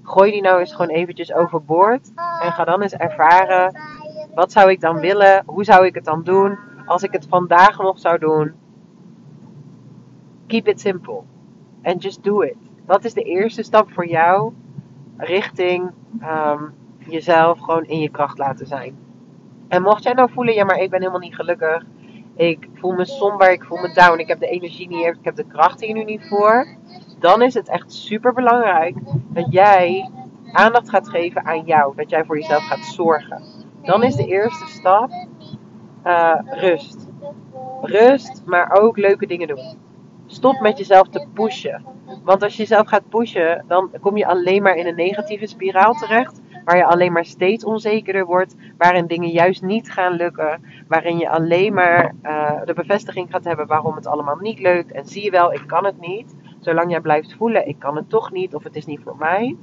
Gooi 0.02 0.30
die 0.30 0.42
nou 0.42 0.58
eens 0.58 0.72
gewoon 0.72 0.90
eventjes 0.90 1.32
overboord. 1.32 2.12
En 2.14 2.52
ga 2.52 2.64
dan 2.64 2.82
eens 2.82 2.94
ervaren. 2.94 3.78
Wat 4.34 4.52
zou 4.52 4.70
ik 4.70 4.80
dan 4.80 5.00
willen? 5.00 5.42
Hoe 5.46 5.64
zou 5.64 5.86
ik 5.86 5.94
het 5.94 6.04
dan 6.04 6.22
doen? 6.22 6.58
Als 6.86 7.02
ik 7.02 7.12
het 7.12 7.26
vandaag 7.28 7.78
nog 7.78 7.98
zou 7.98 8.18
doen. 8.18 8.52
Keep 10.46 10.68
it 10.68 10.80
simple. 10.80 11.22
And 11.82 12.02
just 12.02 12.24
do 12.24 12.40
it. 12.40 12.56
Wat 12.86 13.04
is 13.04 13.12
de 13.12 13.22
eerste 13.22 13.62
stap 13.62 13.92
voor 13.92 14.06
jou 14.06 14.52
richting 15.16 15.90
um, 16.22 16.74
jezelf 16.98 17.58
gewoon 17.58 17.84
in 17.84 17.98
je 17.98 18.08
kracht 18.08 18.38
laten 18.38 18.66
zijn? 18.66 18.98
En 19.68 19.82
mocht 19.82 20.02
jij 20.02 20.12
nou 20.12 20.30
voelen, 20.32 20.54
ja, 20.54 20.64
maar 20.64 20.78
ik 20.78 20.90
ben 20.90 20.98
helemaal 20.98 21.20
niet 21.20 21.34
gelukkig. 21.34 21.84
ik 22.36 22.68
voel 22.74 22.92
me 22.92 23.04
somber, 23.04 23.52
ik 23.52 23.64
voel 23.64 23.78
me 23.78 23.92
down, 23.94 24.18
ik 24.18 24.28
heb 24.28 24.40
de 24.40 24.48
energie 24.48 24.88
niet, 24.88 25.06
ik 25.06 25.16
heb 25.22 25.36
de 25.36 25.46
kracht 25.46 25.80
hier 25.80 25.94
nu 25.94 26.04
niet 26.04 26.28
voor. 26.28 26.66
Dan 27.20 27.42
is 27.42 27.54
het 27.54 27.68
echt 27.68 27.92
super 27.92 28.32
belangrijk 28.32 28.96
dat 29.28 29.46
jij 29.52 30.10
aandacht 30.52 30.90
gaat 30.90 31.08
geven 31.08 31.44
aan 31.44 31.64
jou. 31.64 31.96
Dat 31.96 32.10
jij 32.10 32.24
voor 32.24 32.38
jezelf 32.38 32.62
gaat 32.62 32.84
zorgen. 32.84 33.42
Dan 33.82 34.02
is 34.02 34.14
de 34.14 34.26
eerste 34.26 34.66
stap 34.66 35.10
uh, 36.06 36.34
rust. 36.44 37.08
Rust, 37.82 38.42
maar 38.46 38.80
ook 38.80 38.96
leuke 38.96 39.26
dingen 39.26 39.48
doen. 39.48 39.78
Stop 40.26 40.60
met 40.60 40.78
jezelf 40.78 41.08
te 41.08 41.26
pushen. 41.34 41.84
Want 42.24 42.42
als 42.42 42.52
je 42.52 42.62
jezelf 42.62 42.88
gaat 42.88 43.08
pushen, 43.08 43.64
dan 43.68 43.90
kom 44.00 44.16
je 44.16 44.26
alleen 44.26 44.62
maar 44.62 44.76
in 44.76 44.86
een 44.86 44.94
negatieve 44.94 45.46
spiraal 45.46 45.92
terecht. 45.92 46.40
Waar 46.64 46.76
je 46.76 46.84
alleen 46.84 47.12
maar 47.12 47.24
steeds 47.24 47.64
onzekerder 47.64 48.26
wordt. 48.26 48.56
Waarin 48.78 49.06
dingen 49.06 49.28
juist 49.28 49.62
niet 49.62 49.92
gaan 49.92 50.12
lukken. 50.12 50.62
Waarin 50.88 51.18
je 51.18 51.30
alleen 51.30 51.74
maar 51.74 52.14
uh, 52.22 52.60
de 52.64 52.74
bevestiging 52.74 53.30
gaat 53.30 53.44
hebben 53.44 53.66
waarom 53.66 53.94
het 53.94 54.06
allemaal 54.06 54.36
niet 54.36 54.58
lukt. 54.58 54.92
En 54.92 55.06
zie 55.06 55.24
je 55.24 55.30
wel, 55.30 55.52
ik 55.52 55.62
kan 55.66 55.84
het 55.84 56.00
niet. 56.00 56.34
Zolang 56.60 56.90
jij 56.90 57.00
blijft 57.00 57.34
voelen, 57.34 57.68
ik 57.68 57.78
kan 57.78 57.96
het 57.96 58.08
toch 58.08 58.32
niet 58.32 58.54
of 58.54 58.62
het 58.62 58.76
is 58.76 58.86
niet 58.86 59.00
voor 59.04 59.16
mij. 59.16 59.56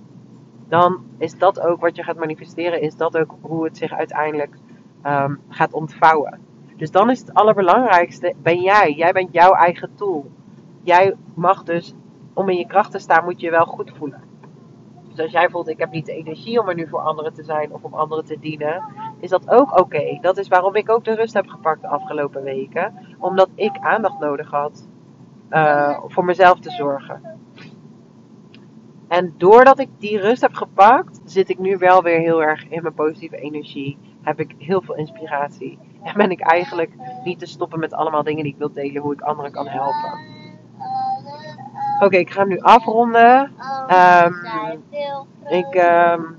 Dan 0.68 1.04
is 1.18 1.38
dat 1.38 1.60
ook 1.60 1.82
wat 1.82 1.96
je 1.96 2.04
gaat 2.04 2.18
manifesteren. 2.18 2.82
Is 2.82 2.96
dat 2.96 3.18
ook 3.18 3.36
hoe 3.42 3.64
het 3.64 3.78
zich 3.78 3.92
uiteindelijk 3.92 4.58
um, 5.06 5.40
gaat 5.50 5.74
ontvouwen. 5.74 6.40
Dus 6.76 6.92
dan 6.92 7.10
is 7.10 7.20
het 7.20 7.34
allerbelangrijkste, 7.34 8.34
ben 8.42 8.62
jij. 8.62 8.94
Jij 8.94 9.12
bent 9.12 9.34
jouw 9.34 9.52
eigen 9.52 9.90
tool. 9.96 10.26
Jij 10.84 11.16
mag 11.34 11.64
dus, 11.64 11.94
om 12.34 12.50
in 12.50 12.58
je 12.58 12.68
kracht 12.68 12.92
te 12.92 13.00
staan, 13.00 13.24
moet 13.24 13.40
je 13.40 13.46
je 13.46 13.52
wel 13.52 13.66
goed 13.66 13.92
voelen. 13.98 14.22
Dus 15.10 15.20
als 15.20 15.32
jij 15.32 15.50
voelt, 15.50 15.68
ik 15.68 15.80
heb 15.80 15.92
niet 15.92 16.06
de 16.06 16.14
energie 16.14 16.60
om 16.60 16.70
er 16.70 16.76
nu 16.76 16.88
voor 16.88 17.00
anderen 17.00 17.34
te 17.34 17.44
zijn 17.44 17.74
of 17.74 17.84
om 17.84 17.94
anderen 17.94 18.26
te 18.26 18.40
dienen, 18.40 18.84
is 19.20 19.30
dat 19.30 19.50
ook 19.50 19.80
oké. 19.80 20.18
Dat 20.22 20.38
is 20.38 20.48
waarom 20.48 20.76
ik 20.76 20.90
ook 20.90 21.04
de 21.04 21.16
rust 21.16 21.34
heb 21.34 21.48
gepakt 21.48 21.82
de 21.82 21.88
afgelopen 21.88 22.44
weken. 22.44 22.94
Omdat 23.20 23.50
ik 23.56 23.78
aandacht 23.78 24.20
nodig 24.20 24.52
had 24.52 24.88
uh, 25.50 26.00
voor 26.08 26.26
mezelf 26.26 26.60
te 26.60 26.72
zorgen. 26.72 27.22
En 29.08 29.34
doordat 29.38 29.80
ik 29.80 29.90
die 29.98 30.20
rust 30.20 30.42
heb 30.42 30.54
gepakt, 30.54 31.20
zit 31.26 31.50
ik 31.50 31.60
nu 31.60 31.78
wel 31.78 32.04
weer 32.04 32.20
heel 32.20 32.44
erg 32.44 32.68
in 32.68 32.82
mijn 32.82 32.94
positieve 32.94 33.38
energie. 33.38 33.98
Heb 34.22 34.40
ik 34.40 34.56
heel 34.58 34.82
veel 34.82 34.96
inspiratie. 34.96 35.80
En 36.04 36.14
ben 36.18 36.32
ik 36.32 36.40
eigenlijk 36.40 36.92
niet 37.24 37.40
te 37.40 37.46
stoppen 37.46 37.80
met 37.80 37.94
allemaal 37.94 38.24
dingen 38.24 38.44
die 38.44 38.52
ik 38.52 38.58
wil 38.58 38.72
delen, 38.72 39.02
hoe 39.02 39.14
ik 39.14 39.22
anderen 39.22 39.52
kan 39.52 39.68
helpen. 39.68 40.20
Oké, 42.00 42.18
ik 42.18 42.30
ga 42.30 42.40
hem 42.40 42.50
nu 42.50 42.60
afronden. 42.60 43.52
Um, 43.92 44.36
ik, 45.48 45.76
um, 45.76 46.38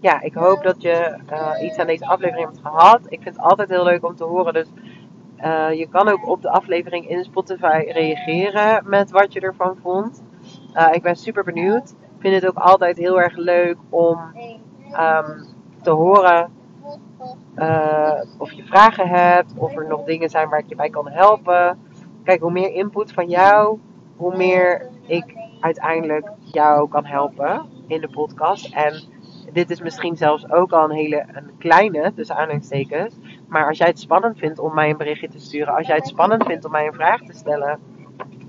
ja, 0.00 0.20
ik 0.20 0.34
hoop 0.34 0.62
dat 0.62 0.82
je 0.82 1.18
uh, 1.32 1.62
iets 1.62 1.78
aan 1.78 1.86
deze 1.86 2.06
aflevering 2.06 2.46
hebt 2.46 2.60
gehad. 2.62 3.00
Ik 3.08 3.22
vind 3.22 3.36
het 3.36 3.44
altijd 3.44 3.68
heel 3.68 3.84
leuk 3.84 4.04
om 4.04 4.16
te 4.16 4.24
horen. 4.24 4.52
Dus 4.52 4.68
uh, 5.44 5.72
je 5.72 5.88
kan 5.88 6.08
ook 6.08 6.28
op 6.28 6.42
de 6.42 6.50
aflevering 6.50 7.08
in 7.08 7.24
Spotify 7.24 7.84
reageren 7.86 8.82
met 8.88 9.10
wat 9.10 9.32
je 9.32 9.40
ervan 9.40 9.76
vond. 9.82 10.22
Uh, 10.74 10.88
ik 10.92 11.02
ben 11.02 11.16
super 11.16 11.44
benieuwd. 11.44 11.90
Ik 11.90 12.18
vind 12.18 12.34
het 12.34 12.46
ook 12.46 12.58
altijd 12.58 12.96
heel 12.96 13.20
erg 13.20 13.36
leuk 13.36 13.76
om 13.90 14.18
um, 14.92 15.44
te 15.82 15.90
horen 15.90 16.50
uh, 17.56 18.20
of 18.38 18.52
je 18.52 18.64
vragen 18.64 19.08
hebt, 19.08 19.52
of 19.56 19.76
er 19.76 19.86
nog 19.86 20.04
dingen 20.04 20.30
zijn 20.30 20.48
waar 20.48 20.58
ik 20.58 20.68
je 20.68 20.76
bij 20.76 20.90
kan 20.90 21.08
helpen. 21.08 21.78
Kijk, 22.24 22.40
hoe 22.40 22.50
meer 22.50 22.72
input 22.72 23.12
van 23.12 23.28
jou, 23.28 23.78
hoe 24.16 24.36
meer 24.36 24.88
ik 25.06 25.34
uiteindelijk 25.60 26.30
jou 26.40 26.88
kan 26.88 27.04
helpen 27.04 27.66
in 27.86 28.00
de 28.00 28.08
podcast. 28.08 28.74
En 28.74 29.02
dit 29.52 29.70
is 29.70 29.80
misschien 29.80 30.16
zelfs 30.16 30.50
ook 30.50 30.72
al 30.72 30.84
een 30.84 30.96
hele 30.96 31.24
een 31.32 31.50
kleine, 31.58 32.12
tussen 32.14 32.36
aanhalingstekens. 32.36 33.14
Maar 33.52 33.66
als 33.66 33.78
jij 33.78 33.86
het 33.86 34.00
spannend 34.00 34.38
vindt 34.38 34.58
om 34.58 34.74
mij 34.74 34.90
een 34.90 34.96
berichtje 34.96 35.28
te 35.28 35.38
sturen, 35.38 35.74
als 35.74 35.86
jij 35.86 35.96
het 35.96 36.06
spannend 36.06 36.44
vindt 36.44 36.64
om 36.64 36.70
mij 36.70 36.86
een 36.86 36.92
vraag 36.92 37.20
te 37.20 37.32
stellen, 37.32 37.80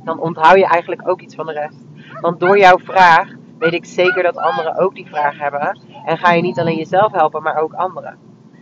dan 0.03 0.19
onthoud 0.19 0.57
je 0.57 0.65
eigenlijk 0.65 1.07
ook 1.07 1.21
iets 1.21 1.35
van 1.35 1.45
de 1.45 1.51
rest. 1.51 1.85
Want 2.21 2.39
door 2.39 2.57
jouw 2.57 2.77
vraag 2.77 3.29
weet 3.57 3.73
ik 3.73 3.85
zeker 3.85 4.23
dat 4.23 4.37
anderen 4.37 4.77
ook 4.77 4.95
die 4.95 5.07
vraag 5.07 5.39
hebben. 5.39 5.79
En 6.05 6.17
ga 6.17 6.31
je 6.31 6.41
niet 6.41 6.59
alleen 6.59 6.77
jezelf 6.77 7.11
helpen, 7.11 7.43
maar 7.43 7.57
ook 7.57 7.73
anderen. 7.73 8.17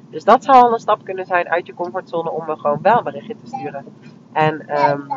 Dus 0.09 0.23
dat 0.23 0.43
zou 0.43 0.57
al 0.57 0.73
een 0.73 0.79
stap 0.79 1.03
kunnen 1.03 1.25
zijn 1.25 1.49
uit 1.49 1.67
je 1.67 1.73
comfortzone 1.73 2.31
om 2.31 2.45
me 2.45 2.55
gewoon 2.55 2.81
wel 2.81 2.97
een 2.97 3.03
berichtje 3.03 3.35
te 3.35 3.47
sturen. 3.47 3.85
En 4.33 4.81
um, 4.89 5.07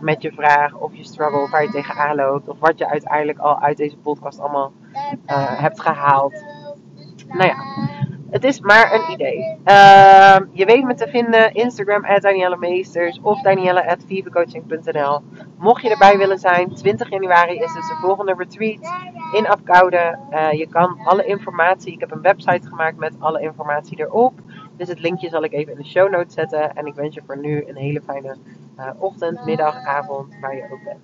met 0.00 0.22
je 0.22 0.32
vraag 0.32 0.74
of 0.74 0.94
je 0.94 1.04
struggle, 1.04 1.48
waar 1.50 1.62
je 1.62 1.70
tegenaan 1.70 2.16
loopt, 2.16 2.48
of 2.48 2.58
wat 2.58 2.78
je 2.78 2.88
uiteindelijk 2.88 3.38
al 3.38 3.60
uit 3.60 3.76
deze 3.76 3.96
podcast 3.96 4.40
allemaal 4.40 4.72
uh, 5.26 5.60
hebt 5.60 5.80
gehaald. 5.80 6.44
Nou 7.28 7.46
ja, 7.46 7.56
het 8.30 8.44
is 8.44 8.60
maar 8.60 8.94
een 8.94 9.12
idee. 9.12 9.38
Uh, 9.64 10.36
je 10.52 10.64
weet 10.64 10.84
me 10.84 10.94
te 10.94 11.08
vinden 11.08 11.54
Instagram 11.54 12.04
at 12.04 12.22
Danielle 12.22 12.56
Meesters 12.56 13.20
of 13.22 13.40
Danielle 13.42 13.86
at 13.86 14.04
Mocht 15.58 15.82
je 15.82 15.90
erbij 15.90 16.18
willen 16.18 16.38
zijn, 16.38 16.74
20 16.74 17.10
januari 17.10 17.54
is 17.54 17.72
dus 17.72 17.88
de 17.88 17.96
volgende 18.00 18.34
retreat 18.36 18.92
in 19.32 19.48
Apkoude. 19.48 20.18
Uh, 20.30 20.52
je 20.52 20.66
kan 20.68 20.98
alle 21.04 21.24
informatie, 21.24 21.92
ik 21.92 22.00
heb 22.00 22.10
een 22.10 22.20
website 22.20 22.68
gemaakt 22.68 22.96
met 22.96 23.14
alle 23.18 23.40
informatie 23.40 24.00
erop. 24.00 24.32
Dus 24.76 24.88
het 24.88 25.00
linkje 25.00 25.28
zal 25.28 25.44
ik 25.44 25.52
even 25.52 25.72
in 25.72 25.78
de 25.78 25.88
show 25.88 26.10
notes 26.10 26.34
zetten. 26.34 26.74
En 26.74 26.86
ik 26.86 26.94
wens 26.94 27.14
je 27.14 27.22
voor 27.26 27.38
nu 27.38 27.64
een 27.66 27.76
hele 27.76 28.00
fijne 28.00 28.36
uh, 28.78 28.90
ochtend, 28.98 29.44
middag, 29.44 29.74
avond, 29.86 30.38
waar 30.40 30.56
je 30.56 30.62
ook 30.72 30.84
bent. 30.84 31.00